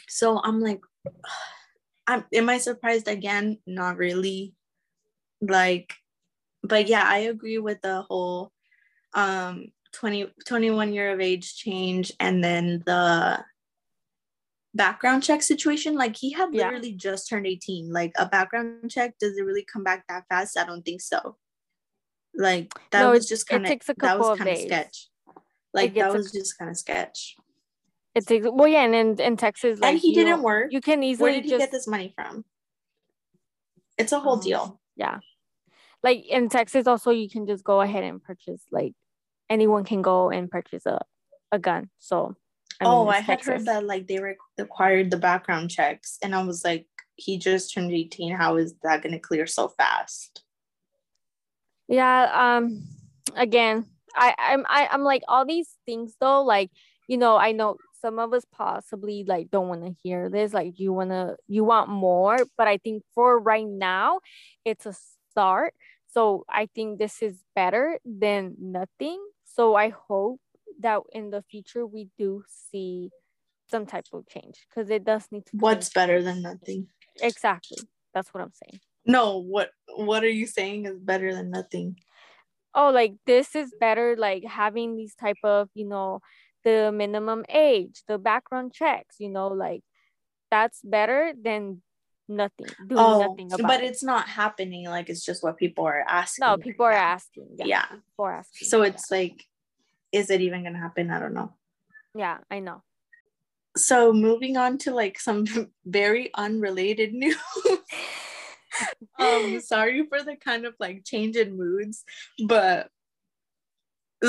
[0.09, 0.81] So I'm like,
[2.07, 3.59] I'm am I surprised again?
[3.67, 4.55] Not really.
[5.43, 5.93] Like,
[6.63, 8.53] but yeah, I agree with the whole
[9.15, 13.45] um 20 21 year of age change and then the
[14.75, 15.95] background check situation.
[15.95, 16.97] Like he had literally yeah.
[16.97, 20.59] just turned 18 like a background check does it really come back that fast?
[20.59, 21.37] I don't think so.
[22.35, 25.09] Like that no, was just kind of that was kind of sketch.
[25.75, 27.37] Like that was a, just kind of sketch.
[28.15, 30.71] It takes well yeah and in, in texas like and he didn't work.
[30.71, 32.45] you can easily where did he get this money from?
[33.99, 34.81] It's a whole um, deal.
[34.97, 35.19] yeah
[36.03, 38.93] like in texas also you can just go ahead and purchase like
[39.51, 41.01] anyone can go and purchase a,
[41.51, 42.35] a gun so
[42.81, 44.19] I mean, oh, I had heard that like they
[44.59, 48.35] required the background checks, and I was like, he just turned 18.
[48.35, 50.43] How is that going to clear so fast?
[51.87, 52.57] Yeah.
[52.57, 52.83] Um.
[53.37, 53.87] Again,
[54.17, 56.43] I I'm I, I'm like all these things though.
[56.43, 56.71] Like
[57.09, 60.79] you know, I know some of us possibly like don't want to hear this, like
[60.79, 64.21] you want to, you want more, but I think for right now,
[64.65, 64.95] it's a
[65.31, 65.73] start.
[66.13, 69.19] So I think this is better than nothing.
[69.45, 70.41] So I hope
[70.81, 73.11] that in the future we do see
[73.71, 75.53] some type of change because it does need to.
[75.53, 76.89] Be what's better than nothing?
[77.21, 77.79] Exactly.
[78.13, 78.81] That's what I'm saying.
[79.07, 81.97] No, what what are you saying is better than nothing?
[82.75, 86.21] Oh, like this is better like having these type of, you know,
[86.65, 89.83] the minimum age, the background checks, you know, like
[90.51, 91.83] that's better than
[92.29, 93.87] nothing, doing oh, nothing about but it.
[93.87, 96.47] it's not happening like it's just what people are asking.
[96.47, 97.49] No, people are asking.
[97.57, 97.67] Yeah.
[97.67, 97.85] yeah.
[97.87, 98.69] People are asking.
[98.69, 99.17] So it's yeah.
[99.17, 99.47] like
[100.13, 101.11] is it even to happen?
[101.11, 101.55] I don't know.
[102.15, 102.83] Yeah, I know.
[103.77, 105.47] So moving on to like some
[105.85, 107.37] very unrelated news.
[109.19, 112.05] um sorry for the kind of like change in moods,
[112.47, 112.89] but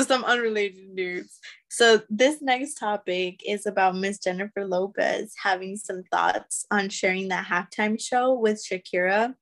[0.02, 1.38] some unrelated news.
[1.68, 7.46] So this next topic is about Miss Jennifer Lopez having some thoughts on sharing that
[7.46, 9.34] halftime show with Shakira.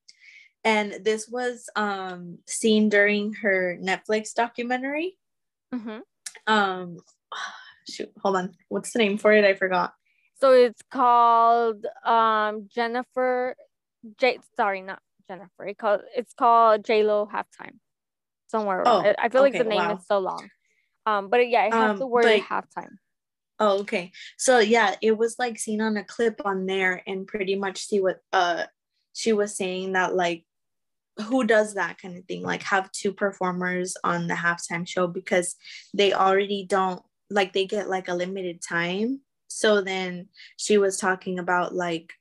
[0.65, 5.19] And this was um seen during her Netflix documentary.
[5.75, 5.99] Mm-hmm.
[6.47, 6.99] Um
[7.89, 8.55] shoot, hold on.
[8.69, 9.45] What's the name for it?
[9.45, 9.95] I forgot.
[10.41, 13.57] So it's called um Jennifer
[14.19, 15.67] J sorry, not Jennifer.
[15.67, 17.79] It called it's called J Lo halftime
[18.53, 18.85] somewhere.
[18.87, 19.97] Oh, I, I feel okay, like the name wow.
[19.97, 20.49] is so long.
[21.07, 22.93] Um, but yeah, it has um, the word but, halftime.
[23.59, 24.13] Oh, okay.
[24.37, 28.01] So yeah, it was like seen on a clip on there and pretty much see
[28.01, 28.65] what uh
[29.15, 30.45] she was saying that like
[31.29, 35.57] who does that kind of thing like have two performers on the halftime show because
[35.93, 41.39] they already don't like they get like a limited time so then she was talking
[41.39, 42.15] about like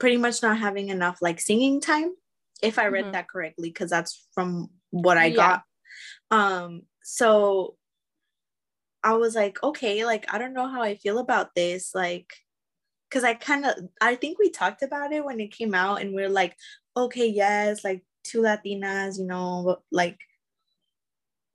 [0.00, 2.12] pretty much not having enough like singing time
[2.62, 3.12] if i read mm-hmm.
[3.12, 5.36] that correctly because that's from what I yeah.
[5.36, 5.62] got.
[6.30, 7.76] Um, so
[9.02, 11.92] I was like, okay, like I don't know how I feel about this.
[11.94, 12.32] Like,
[13.10, 16.14] cause I kind of I think we talked about it when it came out, and
[16.14, 16.56] we are like,
[16.96, 20.18] okay, yes, like two Latinas, you know, like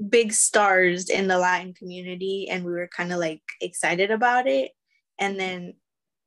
[0.09, 4.71] big stars in the Latin community, and we were kind of like excited about it.
[5.19, 5.75] And then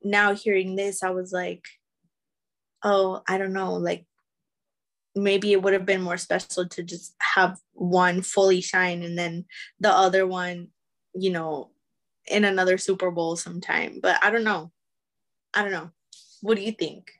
[0.03, 1.65] now hearing this, I was like,
[2.83, 4.05] oh, I don't know, like
[5.23, 9.45] maybe it would have been more special to just have one fully shine and then
[9.79, 10.69] the other one,
[11.13, 11.71] you know,
[12.27, 13.99] in another Super Bowl sometime.
[14.01, 14.71] But I don't know.
[15.53, 15.91] I don't know.
[16.41, 17.11] What do you think?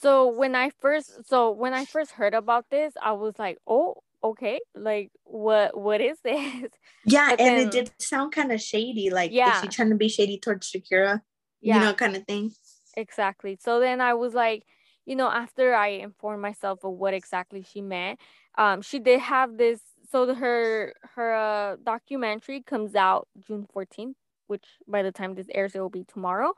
[0.00, 4.02] So when I first so when I first heard about this, I was like, "Oh,
[4.22, 4.60] okay.
[4.74, 6.70] Like what what is this?"
[7.04, 9.10] Yeah, but and then, it did sound kind of shady.
[9.10, 9.56] Like yeah.
[9.56, 11.22] is she trying to be shady towards Shakira?
[11.60, 11.78] Yeah.
[11.78, 12.52] You know, kind of thing.
[12.96, 13.58] Exactly.
[13.60, 14.64] So then I was like,
[15.08, 18.20] you know, after I informed myself of what exactly she meant,
[18.58, 19.80] um, she did have this.
[20.10, 24.16] So her her uh, documentary comes out June 14th,
[24.48, 26.52] which by the time this airs, it will be tomorrow.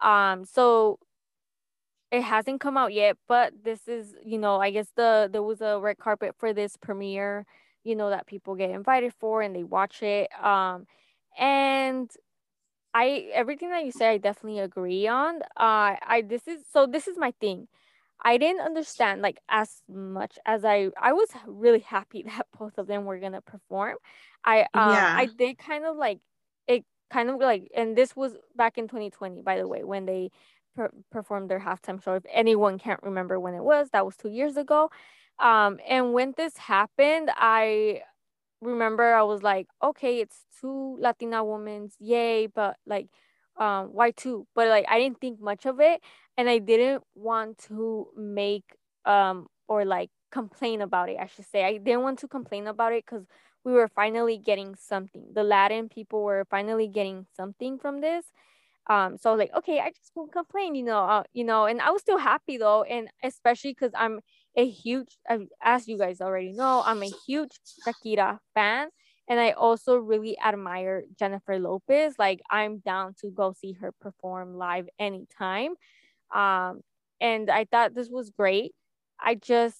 [0.00, 1.00] Um, so
[2.12, 5.60] it hasn't come out yet, but this is, you know, I guess the there was
[5.60, 7.46] a red carpet for this premiere,
[7.84, 10.28] you know, that people get invited for and they watch it.
[10.42, 10.86] Um,
[11.38, 12.10] and
[12.94, 15.42] I everything that you say, I definitely agree on.
[15.56, 17.68] Uh, I this is so this is my thing.
[18.22, 22.86] I didn't understand like as much as I I was really happy that both of
[22.86, 23.96] them were gonna perform.
[24.44, 25.14] I um yeah.
[25.16, 26.20] I did kind of like
[26.66, 30.30] it kind of like and this was back in 2020 by the way when they
[30.76, 32.14] per- performed their halftime show.
[32.14, 34.90] If anyone can't remember when it was, that was two years ago.
[35.38, 38.02] Um and when this happened, I
[38.60, 43.08] remember I was like, okay, it's two Latina women, yay, but like
[43.60, 44.46] um why two?
[44.54, 46.02] But like I didn't think much of it
[46.38, 48.64] and I didn't want to make
[49.04, 51.18] um or like complain about it.
[51.20, 53.26] I should say I didn't want to complain about it because
[53.64, 55.24] we were finally getting something.
[55.34, 58.26] The Latin people were finally getting something from this.
[58.88, 61.90] Um, so like, okay, I just won't complain, you know, uh, you know, and I
[61.90, 64.20] was still happy though, and especially because I'm
[64.56, 65.18] a huge,
[65.62, 68.88] as you guys already know, I'm a huge Shakira fan,
[69.30, 72.16] and I also really admire Jennifer Lopez.
[72.18, 75.74] Like, I'm down to go see her perform live anytime.
[76.34, 76.82] Um,
[77.20, 78.74] and I thought this was great.
[79.20, 79.78] I just,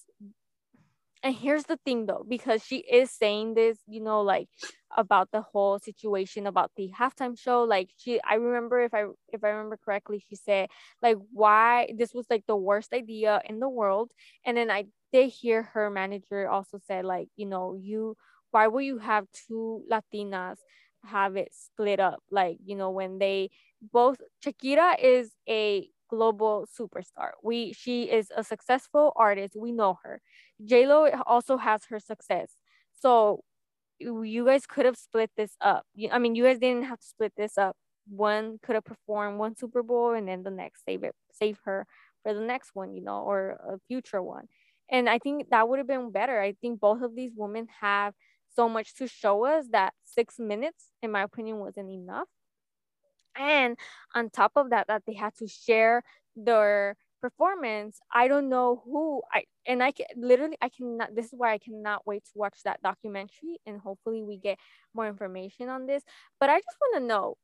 [1.23, 4.49] and here's the thing though, because she is saying this, you know, like
[4.97, 7.65] about the whole situation about the halftime show.
[7.65, 10.71] Like she, I remember if I if I remember correctly, she said
[11.03, 14.13] like why this was like the worst idea in the world.
[14.47, 18.17] And then I did hear her manager also said like you know you
[18.51, 20.57] why would you have two Latinas
[21.05, 23.51] have it split up like you know when they
[23.93, 27.31] both Shakira is a global superstar.
[27.43, 29.55] We she is a successful artist.
[29.57, 30.21] We know her.
[30.61, 32.51] Lo also has her success.
[33.01, 33.43] So
[33.99, 35.85] you guys could have split this up.
[36.11, 37.77] I mean, you guys didn't have to split this up.
[38.09, 41.87] One could have performed one Super Bowl and then the next save it, save her
[42.23, 44.47] for the next one, you know, or a future one.
[44.91, 46.41] And I think that would have been better.
[46.41, 48.15] I think both of these women have
[48.55, 52.29] so much to show us that six minutes, in my opinion, wasn't enough.
[53.37, 53.79] And
[54.15, 56.03] on top of that, that they had to share
[56.37, 58.01] their performance.
[58.13, 61.59] I don't know who I and I can literally I cannot this is why I
[61.59, 64.59] cannot wait to watch that documentary and hopefully we get
[64.95, 66.03] more information on this.
[66.39, 67.37] But I just want to know.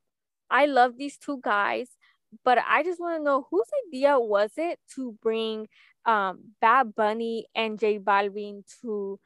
[0.49, 1.89] I love these two guys,
[2.43, 5.67] but I just want to know whose idea was it to bring
[6.05, 9.19] um Bad Bunny and J Balvin to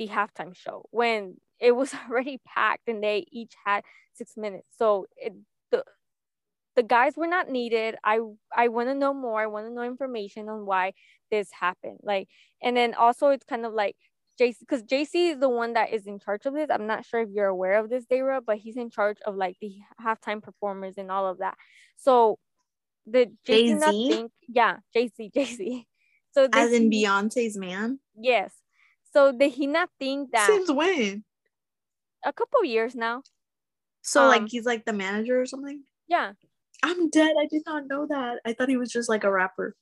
[0.00, 3.84] the halftime show when it was already packed and they each had
[4.14, 4.66] six minutes.
[4.76, 5.34] So it,
[5.70, 5.84] the
[6.74, 7.96] the guys were not needed.
[8.02, 8.20] I
[8.56, 9.40] I want to know more.
[9.40, 10.94] I want to know information on why
[11.30, 11.98] this happened.
[12.02, 12.28] Like,
[12.62, 13.96] and then also it's kind of like
[14.38, 16.70] Jay-Z because Jay-Z is the one that is in charge of this.
[16.70, 19.56] I'm not sure if you're aware of this, Deyra, but he's in charge of like
[19.60, 21.56] the halftime performers and all of that.
[21.96, 22.38] So
[23.06, 25.86] the Jay-Z, think, yeah, Jay-Z, Jay-Z.
[26.32, 27.98] So as in Beyonce's man.
[28.18, 28.54] Yes.
[29.12, 31.24] So did he not think that since when?
[32.24, 33.22] A couple years now.
[34.02, 35.82] So um, like he's like the manager or something?
[36.08, 36.32] Yeah.
[36.82, 37.34] I'm dead.
[37.38, 38.40] I did not know that.
[38.46, 39.74] I thought he was just like a rapper.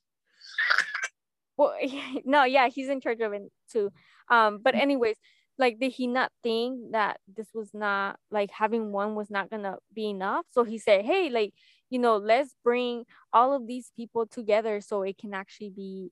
[1.57, 1.75] Well,
[2.25, 3.91] no, yeah, he's in charge of it too.
[4.29, 5.17] Um, but anyways,
[5.57, 9.77] like did he not think that this was not like having one was not gonna
[9.93, 10.45] be enough?
[10.49, 11.53] So he said, Hey, like,
[11.89, 16.11] you know, let's bring all of these people together so it can actually be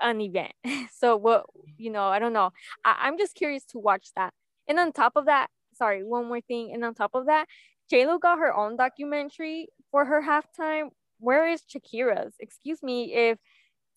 [0.00, 0.52] an event.
[0.96, 1.46] so what
[1.78, 2.50] you know, I don't know.
[2.84, 4.32] I, I'm just curious to watch that.
[4.68, 6.72] And on top of that, sorry, one more thing.
[6.72, 7.46] And on top of that,
[7.88, 10.90] J Lo got her own documentary for her halftime.
[11.18, 12.34] Where is Shakira's?
[12.38, 13.38] Excuse me, if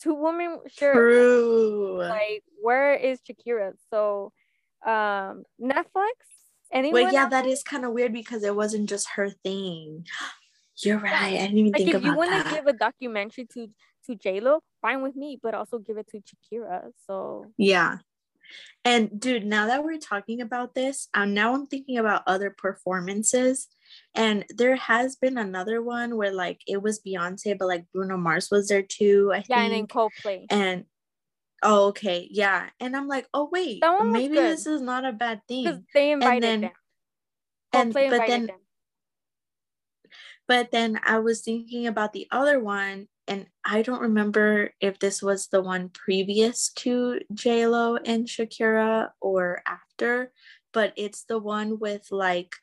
[0.02, 1.98] two women share True.
[2.00, 3.74] like where is Shakira?
[3.92, 4.32] So
[4.86, 6.18] um Netflix?
[6.72, 10.06] Anyone Wait, yeah, that is kind of weird because it wasn't just her thing.
[10.84, 11.36] You're right.
[11.36, 13.68] I didn't even like think if you want to give a documentary to
[14.08, 16.92] to J Lo, fine with me, but also give it to Shakira.
[17.08, 17.98] So yeah.
[18.86, 23.68] And dude, now that we're talking about this, um, now I'm thinking about other performances.
[24.16, 28.50] And there has been another one where like it was Beyonce, but like Bruno Mars
[28.52, 29.32] was there too.
[29.34, 29.52] I yeah, think.
[29.52, 30.46] and then Coldplay.
[30.50, 30.86] And
[31.64, 32.70] oh, okay, yeah.
[32.80, 35.86] And I'm like, oh wait, maybe this is not a bad thing.
[35.94, 36.72] They invited and then,
[37.72, 37.92] them.
[37.94, 38.58] Coldplay and, but then, them.
[40.48, 45.22] But then I was thinking about the other one, and I don't remember if this
[45.22, 50.32] was the one previous to J Lo and Shakira or after,
[50.74, 52.56] but it's the one with like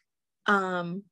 [0.47, 1.05] um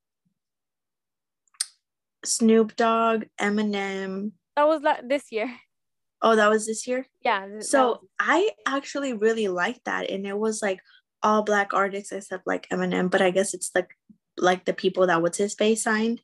[2.25, 4.33] Snoop Dogg, Eminem.
[4.57, 5.55] That was like this year.
[6.21, 7.07] Oh, that was this year?
[7.23, 7.61] Yeah.
[7.61, 10.11] So I actually really liked that.
[10.11, 10.81] And it was like
[11.23, 13.91] all black artists except like Eminem, but I guess it's like
[14.37, 16.21] like the people that what's his face signed.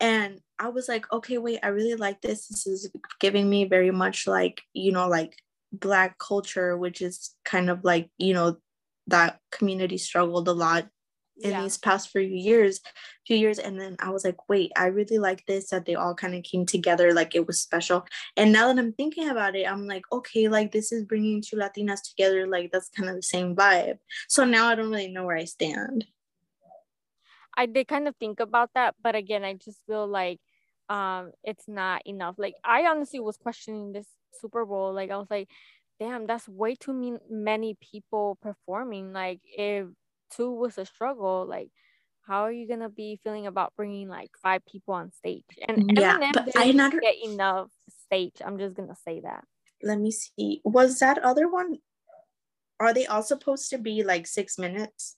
[0.00, 2.48] And I was like, okay, wait, I really like this.
[2.48, 2.90] This is
[3.20, 5.36] giving me very much like, you know, like
[5.72, 8.56] black culture, which is kind of like, you know,
[9.06, 10.86] that community struggled a lot
[11.38, 11.62] in yeah.
[11.62, 12.80] these past few years
[13.26, 16.14] few years and then i was like wait i really like this that they all
[16.14, 19.70] kind of came together like it was special and now that i'm thinking about it
[19.70, 23.22] i'm like okay like this is bringing two latinas together like that's kind of the
[23.22, 26.06] same vibe so now i don't really know where i stand
[27.56, 30.40] i did kind of think about that but again i just feel like
[30.88, 34.06] um it's not enough like i honestly was questioning this
[34.40, 35.48] super bowl like i was like
[35.98, 39.86] damn that's way too many people performing like if
[40.30, 41.70] two was a struggle, like
[42.26, 45.44] how are you gonna be feeling about bringing like five people on stage?
[45.68, 47.70] And yeah, Eminem but I not get enough
[48.04, 48.36] stage.
[48.44, 49.44] I'm just gonna say that.
[49.82, 50.60] Let me see.
[50.64, 51.78] Was that other one?
[52.80, 55.16] Are they all supposed to be like six minutes?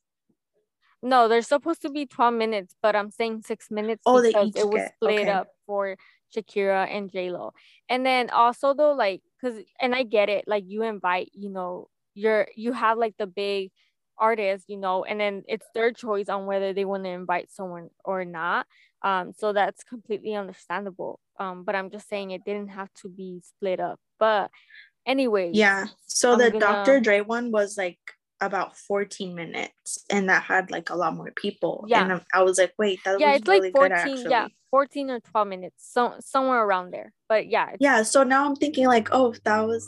[1.03, 4.69] No, they're supposed to be 12 minutes, but I'm saying six minutes oh, because it
[4.69, 5.31] was split okay.
[5.31, 5.97] up for
[6.35, 7.53] Shakira and J Lo.
[7.89, 11.89] And then also though, like, cause and I get it, like you invite, you know,
[12.15, 13.70] you're you have like the big
[14.19, 17.91] artists, you know, and then it's their choice on whether they want to invite someone
[18.05, 18.66] or not.
[19.03, 21.20] Um, so that's completely understandable.
[21.39, 24.01] Um, but I'm just saying it didn't have to be split up.
[24.19, 24.51] But
[25.07, 25.53] anyway.
[25.55, 25.87] Yeah.
[26.07, 26.61] So I'm the gonna...
[26.61, 27.01] Dr.
[27.01, 27.99] Dre one was like
[28.40, 31.85] about 14 minutes and that had like a lot more people.
[31.89, 32.05] Yeah.
[32.05, 35.10] And I was like, wait, that yeah, was it's really like 14, good, Yeah, 14
[35.10, 35.90] or 12 minutes.
[35.93, 37.12] So somewhere around there.
[37.28, 37.74] But yeah.
[37.81, 38.02] Yeah.
[38.02, 39.86] So now I'm thinking like, oh, that was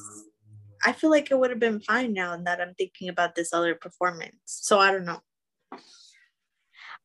[0.85, 3.75] I feel like it would have been fine now that I'm thinking about this other
[3.75, 4.37] performance.
[4.47, 5.21] So I don't know.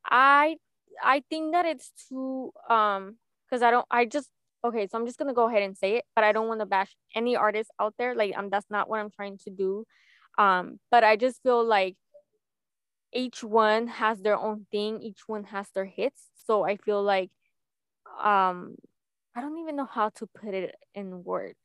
[0.10, 0.58] I
[1.04, 3.18] I think that it's too um
[3.50, 4.30] because I don't I just
[4.64, 6.66] okay, so I'm just gonna go ahead and say it, but I don't want to
[6.66, 8.16] bash any artist out there.
[8.16, 9.86] Like um that's not what I'm trying to do.
[10.38, 11.96] Um, but I just feel like
[13.14, 16.30] each one has their own thing each one has their hits.
[16.46, 17.32] So i feel like
[18.24, 18.76] um
[19.36, 21.58] i don't even know how to put it in words.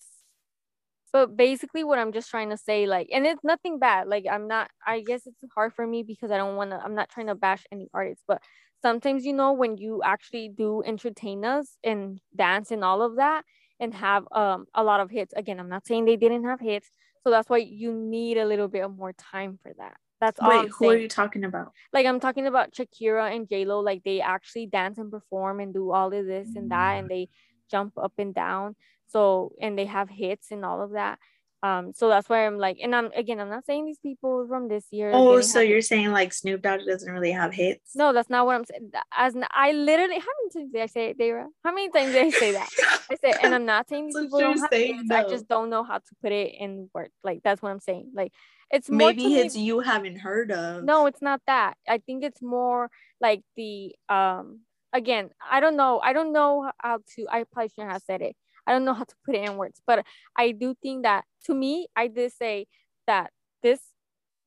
[1.12, 4.06] But basically what i'm just trying to say like and it's nothing bad.
[4.08, 6.94] Like i'm not i guess it's hard for me because i don't want to i'm
[6.94, 8.24] not trying to bash any artists.
[8.28, 8.42] But
[8.82, 13.44] sometimes you know when you actually do entertain us and dance and all of that
[13.80, 16.90] and have um a lot of hits again i'm not saying they didn't have hits
[17.24, 19.96] so that's why you need a little bit more time for that.
[20.20, 21.72] That's all Wait, who are you talking about?
[21.94, 25.90] like i'm talking about shakira and j-lo like they actually dance and perform and do
[25.92, 27.08] all of this and that and mm.
[27.08, 27.28] they
[27.70, 28.76] jump up and down
[29.08, 31.18] so and they have hits and all of that
[31.62, 34.68] um so that's why i'm like and i'm again i'm not saying these people from
[34.68, 37.94] this year Oh, so you're saying like Snoop Dogg doesn't really have hits?
[37.94, 41.10] no that's not what i'm saying as i literally how many times did i say
[41.10, 41.46] it Deyra?
[41.64, 42.68] how many times did i say that
[43.10, 45.84] i said and i'm not saying these people don't have hits i just don't know
[45.84, 48.32] how to put it in words like that's what i'm saying like
[48.70, 50.84] it's more Maybe to me- you haven't heard of.
[50.84, 52.88] no it's not that i think it's more
[53.20, 54.60] like the um
[54.92, 58.36] again i don't know i don't know how to i probably shouldn't have said it
[58.70, 60.04] i don't know how to put it in words but
[60.36, 62.66] i do think that to me i did say
[63.06, 63.30] that
[63.62, 63.80] this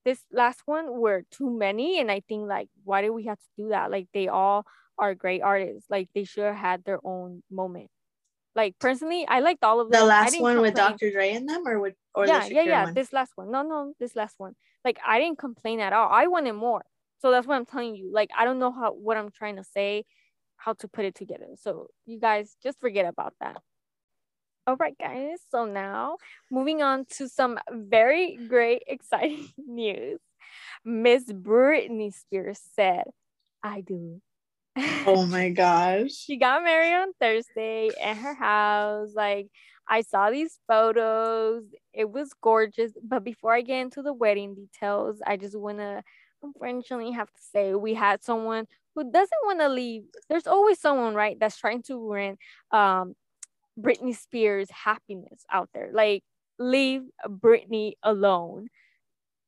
[0.05, 3.49] this last one were too many and i think like why did we have to
[3.57, 4.65] do that like they all
[4.97, 7.89] are great artists like they should have had their own moment
[8.55, 11.11] like personally i liked all of them The last one with Dr.
[11.11, 12.83] Dre in them, or with or yeah, yeah, yeah.
[12.85, 12.93] one?
[12.93, 13.51] This last one.
[13.51, 14.53] No, no, this last one.
[14.85, 16.09] Like I didn't complain at all.
[16.11, 16.83] I wanted more.
[17.21, 18.11] So that's what I'm telling you.
[18.13, 20.03] Like I don't know how what I'm trying to say,
[20.57, 21.47] how to put it together.
[21.55, 23.57] So you guys just forget about that.
[24.65, 25.39] All right, guys.
[25.49, 26.17] So now
[26.49, 30.19] moving on to some very great, exciting news.
[30.85, 33.03] Miss Britney Spears said,
[33.61, 34.21] "I do."
[35.05, 36.11] Oh my gosh.
[36.11, 39.09] she got married on Thursday at her house.
[39.15, 39.49] Like
[39.87, 41.63] I saw these photos.
[41.93, 42.93] It was gorgeous.
[43.03, 46.03] But before I get into the wedding details, I just wanna
[46.41, 50.03] unfortunately have to say we had someone who doesn't want to leave.
[50.29, 52.37] There's always someone, right, that's trying to ruin
[52.71, 53.15] um
[53.79, 55.89] Britney Spears' happiness out there.
[55.93, 56.23] Like
[56.59, 58.67] leave Britney alone.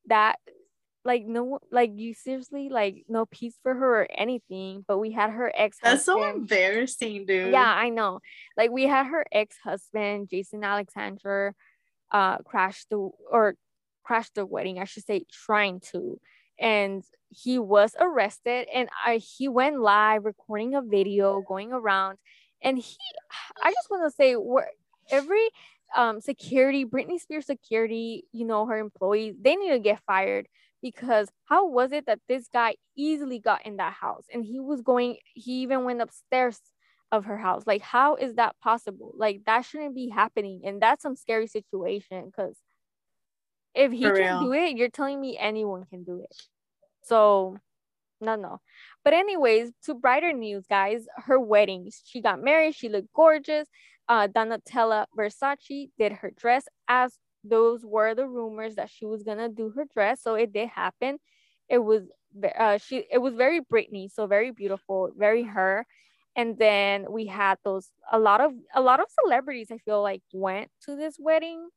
[0.08, 0.36] That
[1.06, 5.30] like no like you seriously like no peace for her or anything but we had
[5.30, 7.52] her ex-husband That's so embarrassing, dude.
[7.52, 8.18] yeah i know
[8.56, 11.54] like we had her ex-husband jason alexander
[12.10, 12.96] uh crash the
[13.30, 13.54] or
[14.04, 16.20] crash the wedding i should say trying to
[16.58, 22.18] and he was arrested and I, he went live recording a video going around
[22.62, 22.96] and he
[23.62, 24.70] i just want to say where
[25.10, 25.48] every
[25.96, 30.46] um security britney spears security you know her employees they need to get fired
[30.82, 34.82] because how was it that this guy easily got in that house and he was
[34.82, 36.60] going he even went upstairs
[37.12, 37.64] of her house?
[37.66, 39.12] Like how is that possible?
[39.16, 40.62] Like that shouldn't be happening.
[40.64, 42.56] And that's some scary situation because
[43.74, 44.38] if he For can real.
[44.38, 46.42] do it you're telling me anyone can do it.
[47.02, 47.58] So
[48.20, 48.60] no no.
[49.04, 51.90] But anyways to brighter news guys her wedding.
[52.04, 52.74] She got married.
[52.74, 53.68] She looked gorgeous.
[54.08, 59.48] Uh donatella versace did her dress as those were the rumors that she was gonna
[59.48, 60.22] do her dress.
[60.22, 61.18] So it did happen.
[61.68, 62.02] It was
[62.58, 65.86] uh she it was very britney so very beautiful very her.
[66.36, 70.22] And then we had those a lot of a lot of celebrities i feel like
[70.32, 71.68] went to this wedding.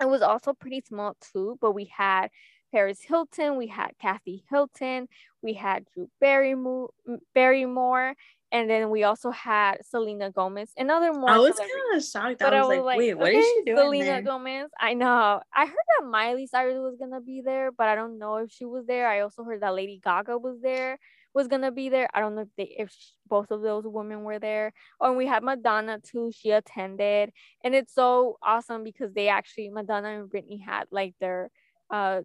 [0.00, 2.28] It was also pretty small too but we had
[2.72, 5.08] paris hilton we had kathy hilton
[5.42, 6.90] we had drew barrymore
[7.34, 8.14] barrymore
[8.52, 12.38] and then we also had selena gomez and other more I was kind of shocked.
[12.38, 14.22] but I was, like, wait, what is okay, she doing Selena there?
[14.22, 14.70] Gomez.
[14.78, 15.40] I know.
[15.54, 18.64] I heard that Miley Cyrus was gonna be there, but I don't know if she
[18.64, 19.08] was there.
[19.08, 20.98] I also heard that Lady Gaga was there,
[21.34, 22.08] was gonna be there.
[22.14, 24.72] I don't know if they, if sh- both of those women were there.
[25.00, 26.30] Oh, and we had Madonna too.
[26.32, 27.32] She attended,
[27.64, 31.50] and it's so awesome because they actually Madonna and Britney had like their
[31.90, 32.22] uh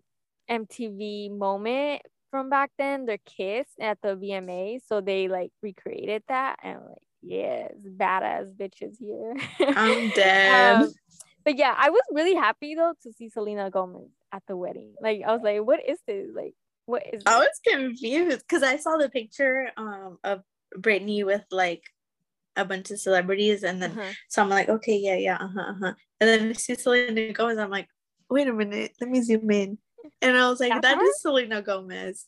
[0.52, 4.80] MTV moment from back then, their kiss at the VMA.
[4.88, 9.36] So they like recreated that, and I'm like, yes, badass bitches here.
[9.76, 10.78] I'm dead.
[10.84, 10.94] Um,
[11.44, 14.94] but yeah, I was really happy though to see Selena Gomez at the wedding.
[15.02, 16.28] Like I was like, what is this?
[16.36, 16.54] Like,
[16.86, 20.42] what is I was confused because I saw the picture um of
[20.78, 21.84] Britney with like
[22.56, 24.12] a bunch of celebrities, and then Uh-huh.
[24.30, 25.94] so I'm like, okay, yeah, yeah, uh huh, uh huh.
[26.20, 27.58] And then I see Selena Gomez.
[27.58, 27.88] I'm like,
[28.30, 29.78] wait a minute, let me zoom in,
[30.22, 31.04] and I was like, That's that her?
[31.06, 32.26] is Selena Gomez.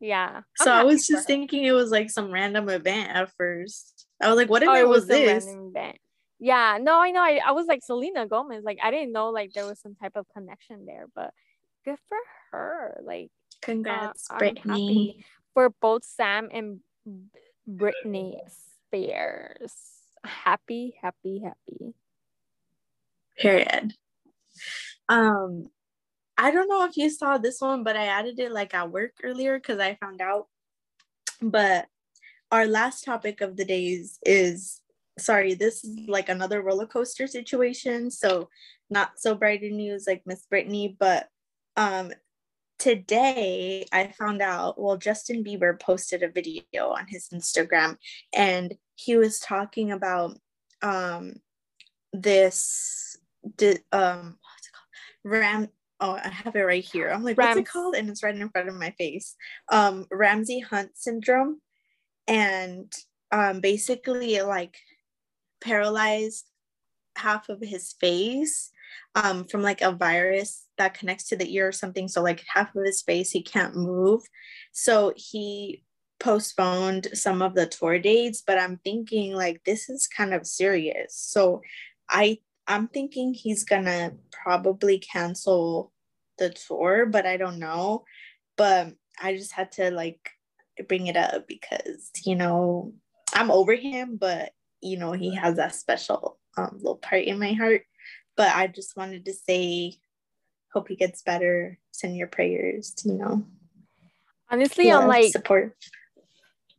[0.00, 0.42] Yeah.
[0.56, 4.06] So I was just thinking it was like some random event at first.
[4.20, 5.46] I was like, what Oh, event it was was this?
[5.46, 5.98] event.
[6.40, 7.22] Yeah, no, I know.
[7.22, 8.64] I, I was like Selena Gomez.
[8.64, 11.32] Like I didn't know like there was some type of connection there, but
[11.84, 12.18] good for
[12.50, 13.00] her.
[13.02, 13.30] Like
[13.62, 15.24] Congrats, I'm Britney.
[15.54, 16.80] for both Sam and
[17.68, 18.36] Britney
[18.88, 19.72] Spears.
[20.22, 21.94] Happy, happy, happy.
[23.38, 23.94] Period.
[25.08, 25.68] Um,
[26.36, 29.12] I don't know if you saw this one, but I added it like at work
[29.22, 30.48] earlier because I found out.
[31.40, 31.86] But
[32.50, 34.80] our last topic of the days is
[35.18, 38.10] sorry, this is like another roller coaster situation.
[38.10, 38.48] So
[38.90, 41.28] not so bright in news like Miss Britney, but
[41.76, 42.12] um
[42.78, 47.96] today I found out, well, Justin Bieber posted a video on his Instagram
[48.34, 50.36] and he was talking about
[50.82, 51.34] um
[52.12, 53.16] this
[53.56, 55.32] did um what's it called?
[55.32, 55.68] Ram
[56.04, 57.08] oh I have it right here.
[57.08, 57.94] I'm like, Rams- what's it called?
[57.94, 59.34] And it's right in front of my face.
[59.70, 61.60] Um Ramsay Hunt syndrome.
[62.28, 62.92] And
[63.32, 64.76] um basically it like
[65.60, 66.44] paralyzed
[67.16, 68.70] half of his face
[69.14, 72.08] um, from like a virus that connects to the ear or something.
[72.08, 74.22] So like half of his face he can't move.
[74.72, 75.84] So he
[76.20, 81.16] postponed some of the tour dates, but I'm thinking like this is kind of serious.
[81.16, 81.62] So
[82.08, 85.92] I I'm thinking he's gonna probably cancel
[86.38, 88.04] the tour, but I don't know.
[88.56, 90.30] But I just had to like
[90.88, 92.94] bring it up because you know
[93.34, 97.52] I'm over him, but you know he has that special um, little part in my
[97.52, 97.82] heart
[98.36, 99.96] but I just wanted to say,
[100.72, 101.78] hope he gets better.
[101.92, 103.44] Send your prayers, you know.
[104.50, 105.76] Honestly, I'm like support.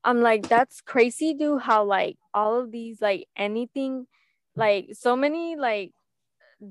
[0.03, 1.61] I'm like that's crazy, dude.
[1.61, 4.07] How like all of these like anything,
[4.56, 5.94] like so many like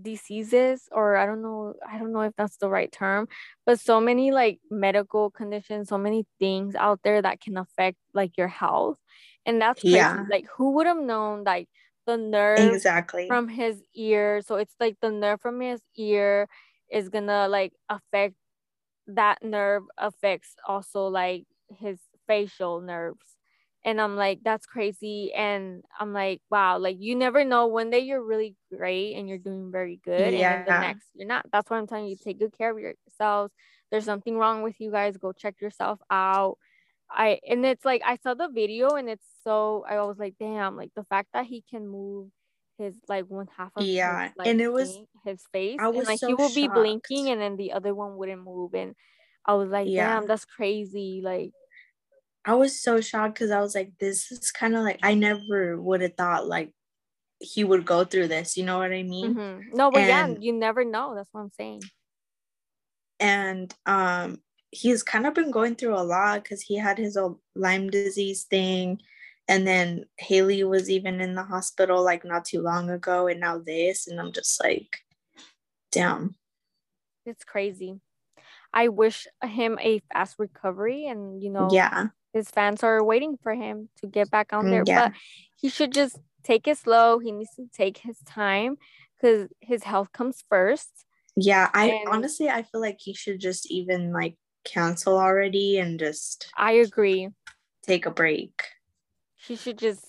[0.03, 3.29] diseases or I don't know, I don't know if that's the right term,
[3.67, 8.37] but so many like medical conditions, so many things out there that can affect like
[8.37, 8.99] your health.
[9.47, 10.19] And that's crazy.
[10.19, 10.25] Yeah.
[10.31, 11.69] Like who would have known like
[12.07, 14.43] the nerve exactly from his ear.
[14.43, 16.49] So it's like the nerve from his ear
[16.91, 18.35] is gonna like affect
[19.07, 21.45] that nerve affects also like
[21.79, 23.34] his facial nerves.
[23.87, 25.33] And I'm like, that's crazy.
[25.35, 27.67] And I'm like, wow, like you never know.
[27.67, 30.33] One day you're really great and you're doing very good.
[30.33, 30.59] Yeah.
[30.59, 31.45] And the next you're not.
[31.53, 33.53] That's why I'm telling you, take good care of yourselves.
[33.91, 35.19] There's something wrong with you guys.
[35.19, 36.57] Go check yourself out.
[37.11, 40.77] I and it's like I saw the video and it's so I was like, damn,
[40.77, 42.31] like the fact that he can move
[42.79, 45.99] his like one half of yeah, his, like, and it was his face, I was
[45.99, 48.95] and like so he will be blinking and then the other one wouldn't move, and
[49.45, 50.15] I was like, yeah.
[50.15, 51.53] damn, that's crazy, like.
[52.45, 55.81] I was so shocked because I was like, this is kind of like I never
[55.81, 56.73] would have thought like
[57.41, 58.57] he would go through this.
[58.57, 59.35] You know what I mean?
[59.35, 59.77] Mm-hmm.
[59.77, 61.15] No, but and, yeah, you never know.
[61.15, 61.83] That's what I'm saying.
[63.21, 64.41] And um,
[64.71, 68.45] he's kind of been going through a lot because he had his old Lyme disease
[68.45, 69.01] thing.
[69.47, 73.59] And then Hailey was even in the hospital like not too long ago, and now
[73.59, 74.07] this.
[74.07, 74.99] And I'm just like,
[75.93, 76.35] damn.
[77.27, 78.01] It's crazy.
[78.73, 83.55] I wish him a fast recovery, and you know, yeah, his fans are waiting for
[83.55, 84.83] him to get back on there.
[84.85, 85.09] Yeah.
[85.09, 85.13] But
[85.55, 87.21] he should just take it slow.
[87.21, 88.77] He needs to take his time
[89.17, 90.91] because his health comes first.
[91.37, 95.99] Yeah, I and honestly I feel like he should just even like cancel already and
[95.99, 97.29] just I agree.
[97.83, 98.63] Take a break.
[99.37, 100.05] He should just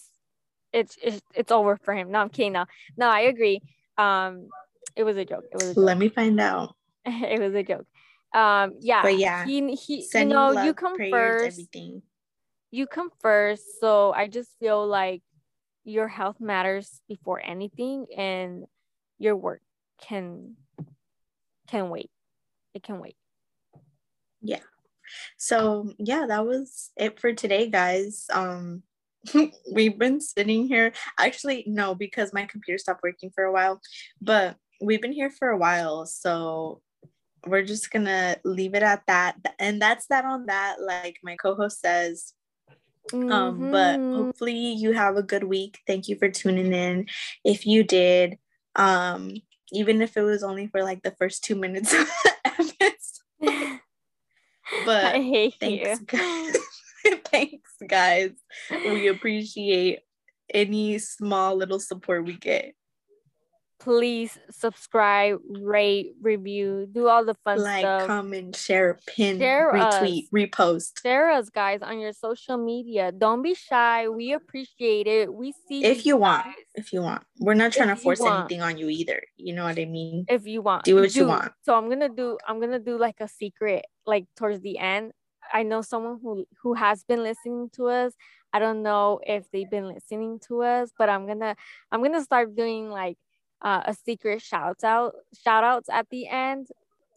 [0.73, 2.11] it's it's, it's over for him.
[2.11, 2.53] No, I'm kidding.
[2.53, 2.65] No,
[2.97, 3.61] no, I agree.
[3.97, 4.49] Um,
[4.95, 5.45] it was a joke.
[5.51, 5.75] It was.
[5.75, 5.77] Joke.
[5.77, 6.75] Let me find out.
[7.05, 7.85] it was a joke.
[8.33, 9.01] Um, yeah.
[9.01, 10.07] But yeah, he he.
[10.13, 11.53] You know, love, you come prayers, first.
[11.53, 12.01] Everything.
[12.75, 15.21] You come first, so I just feel like
[15.85, 18.65] your health matters before anything, and
[19.17, 19.61] your work
[20.01, 20.57] can
[21.69, 22.11] can wait.
[22.73, 23.15] It can wait.
[24.41, 24.59] Yeah.
[25.37, 28.25] So yeah that was it for today guys.
[28.33, 28.83] Um
[29.71, 30.91] we've been sitting here.
[31.17, 33.79] Actually no because my computer stopped working for a while
[34.19, 36.81] but we've been here for a while so
[37.47, 39.37] we're just gonna leave it at that.
[39.59, 40.81] And that's that on that.
[40.81, 42.33] Like my co-host says
[43.11, 43.31] mm-hmm.
[43.31, 44.15] um but mm-hmm.
[44.15, 47.05] hopefully you have a good week thank you for tuning in
[47.43, 48.37] if you did
[48.75, 49.33] um
[49.71, 53.79] even if it was only for like the first two minutes of the episode
[54.85, 56.05] but I hate thanks, you.
[56.05, 56.57] Guys.
[57.25, 58.31] thanks, guys.
[58.69, 59.99] We appreciate
[60.53, 62.73] any small little support we get.
[63.79, 68.01] Please subscribe, rate, review, do all the fun like, stuff.
[68.01, 70.29] Like, comment, share, pin, share retweet, us.
[70.33, 71.01] repost.
[71.01, 73.11] Share us, guys, on your social media.
[73.11, 74.07] Don't be shy.
[74.07, 75.33] We appreciate it.
[75.33, 76.47] We see if you, you want.
[76.75, 79.21] If you want, we're not trying if to force anything on you either.
[79.35, 80.25] You know what I mean?
[80.29, 81.19] If you want, do what do.
[81.19, 81.51] you want.
[81.63, 82.37] So I'm gonna do.
[82.47, 85.11] I'm gonna do like a secret like towards the end.
[85.53, 88.13] I know someone who who has been listening to us.
[88.53, 91.55] I don't know if they've been listening to us, but I'm gonna
[91.91, 93.17] I'm gonna start doing like
[93.65, 96.67] uh, a secret shout out shout outs at the end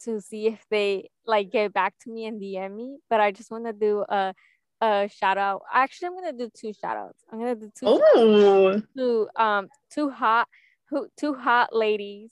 [0.03, 2.97] to see if they like get back to me and DM me.
[3.09, 4.33] But I just want to do a
[4.81, 5.61] a shout out.
[5.71, 7.23] Actually, I'm gonna do two shout outs.
[7.31, 7.85] I'm gonna do two.
[7.85, 8.81] Oh.
[8.97, 10.47] Two um two hot
[10.89, 12.31] who two hot ladies,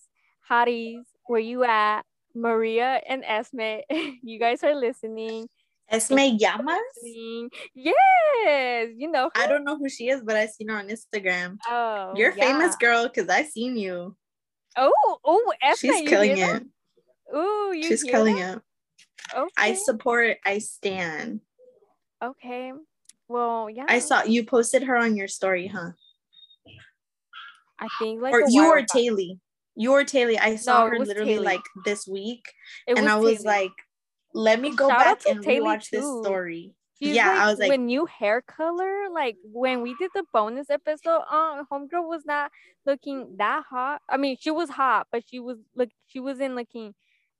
[0.50, 1.04] hotties.
[1.28, 2.02] Where you at?
[2.34, 3.82] Maria and Esme,
[4.24, 5.50] you guys are listening.
[5.90, 6.78] Esme Llamas?
[7.74, 9.30] Yes, you know.
[9.36, 11.58] I don't know who she is, but I seen her on Instagram.
[11.68, 12.46] Oh, You're yeah.
[12.48, 14.16] famous girl because I seen you.
[14.76, 16.64] Oh, oh, Esme, She's killing it.
[17.36, 18.58] Ooh, you She's killing that?
[18.58, 18.64] it.
[19.36, 19.50] Okay.
[19.58, 20.38] I support.
[20.46, 21.42] I stand.
[22.24, 22.72] okay.
[23.30, 23.86] Well, yeah.
[23.90, 25.92] I saw you posted her on your story, huh?
[27.80, 28.82] I think like or you or.
[28.84, 29.36] Taylor.
[29.76, 30.36] You or Taylor.
[30.42, 31.44] I saw No, her literally Taylor.
[31.44, 32.42] like this week,
[32.88, 33.46] It and I was Taylor.
[33.56, 33.72] like,
[34.38, 37.60] "Let me go Shout back and Taylor, rewatch this story." She's yeah, like, I was
[37.60, 42.24] like, when new hair color, like when we did the bonus episode, uh, homegirl was
[42.26, 42.52] not
[42.88, 44.02] looking that hot.
[44.10, 46.96] I mean, she was hot, but she was look, she wasn't looking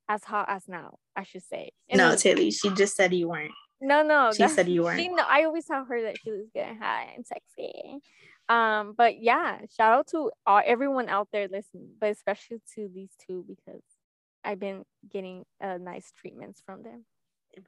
[0.08, 0.98] as hot as now.
[1.16, 1.70] I should say.
[1.88, 3.52] And "No, Taylor." She just said you weren't.
[3.80, 4.30] no, no.
[4.32, 5.00] She said you weren't.
[5.00, 8.00] She, no, I always tell her that she was getting hot, and sexy.
[8.48, 13.10] Um, but yeah, shout out to all, everyone out there listening, but especially to these
[13.26, 13.82] two because
[14.48, 17.04] I've been getting uh, nice treatments from them.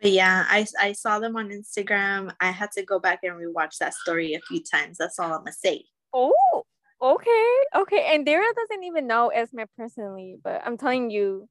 [0.00, 2.32] But yeah, I I saw them on Instagram.
[2.40, 4.96] I had to go back and rewatch that story a few times.
[4.98, 5.84] That's all I'm gonna say.
[6.14, 6.64] Oh,
[7.02, 8.14] okay, okay.
[8.14, 11.48] And Deyra doesn't even know Esme personally, but I'm telling you,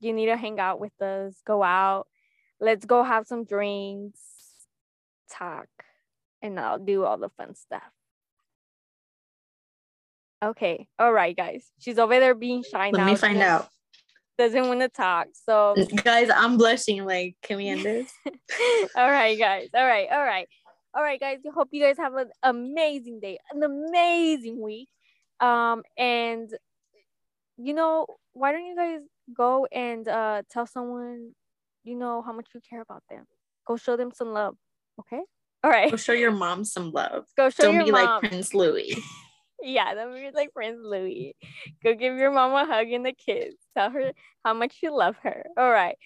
[0.00, 1.36] you need to hang out with us.
[1.46, 2.08] Go out.
[2.60, 4.20] Let's go have some drinks,
[5.30, 5.68] talk,
[6.40, 7.82] and I'll do all the fun stuff.
[10.42, 11.70] Okay, all right, guys.
[11.78, 13.06] She's over there being shy Let now.
[13.06, 13.68] me find out,
[14.42, 15.28] Doesn't want to talk.
[15.46, 16.28] So, guys.
[16.34, 17.04] I'm blushing.
[17.04, 18.12] Like, can we end this?
[18.96, 19.68] all right, guys.
[19.72, 20.48] All right, all right,
[20.92, 21.38] all right, guys.
[21.54, 24.88] Hope you guys have an amazing day, an amazing week.
[25.38, 26.50] Um, and
[27.56, 29.02] you know, why don't you guys
[29.32, 31.30] go and uh tell someone
[31.84, 33.24] you know how much you care about them?
[33.64, 34.56] Go show them some love.
[34.98, 35.22] Okay.
[35.62, 35.88] All right.
[35.88, 37.26] Go show your mom some love.
[37.36, 38.22] Go show Don't your be mom.
[38.22, 38.96] like Prince Louis.
[39.62, 41.34] yeah, don't be like Prince Louis.
[41.84, 43.54] Go give your mom a hug and a kiss.
[43.76, 44.12] Tell her
[44.44, 45.44] how much you love her.
[45.56, 45.96] All right.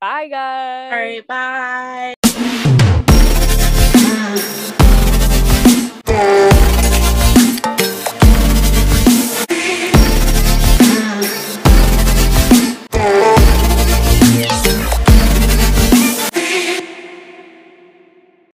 [0.00, 0.92] Bye, guys.
[0.92, 2.15] All right, bye.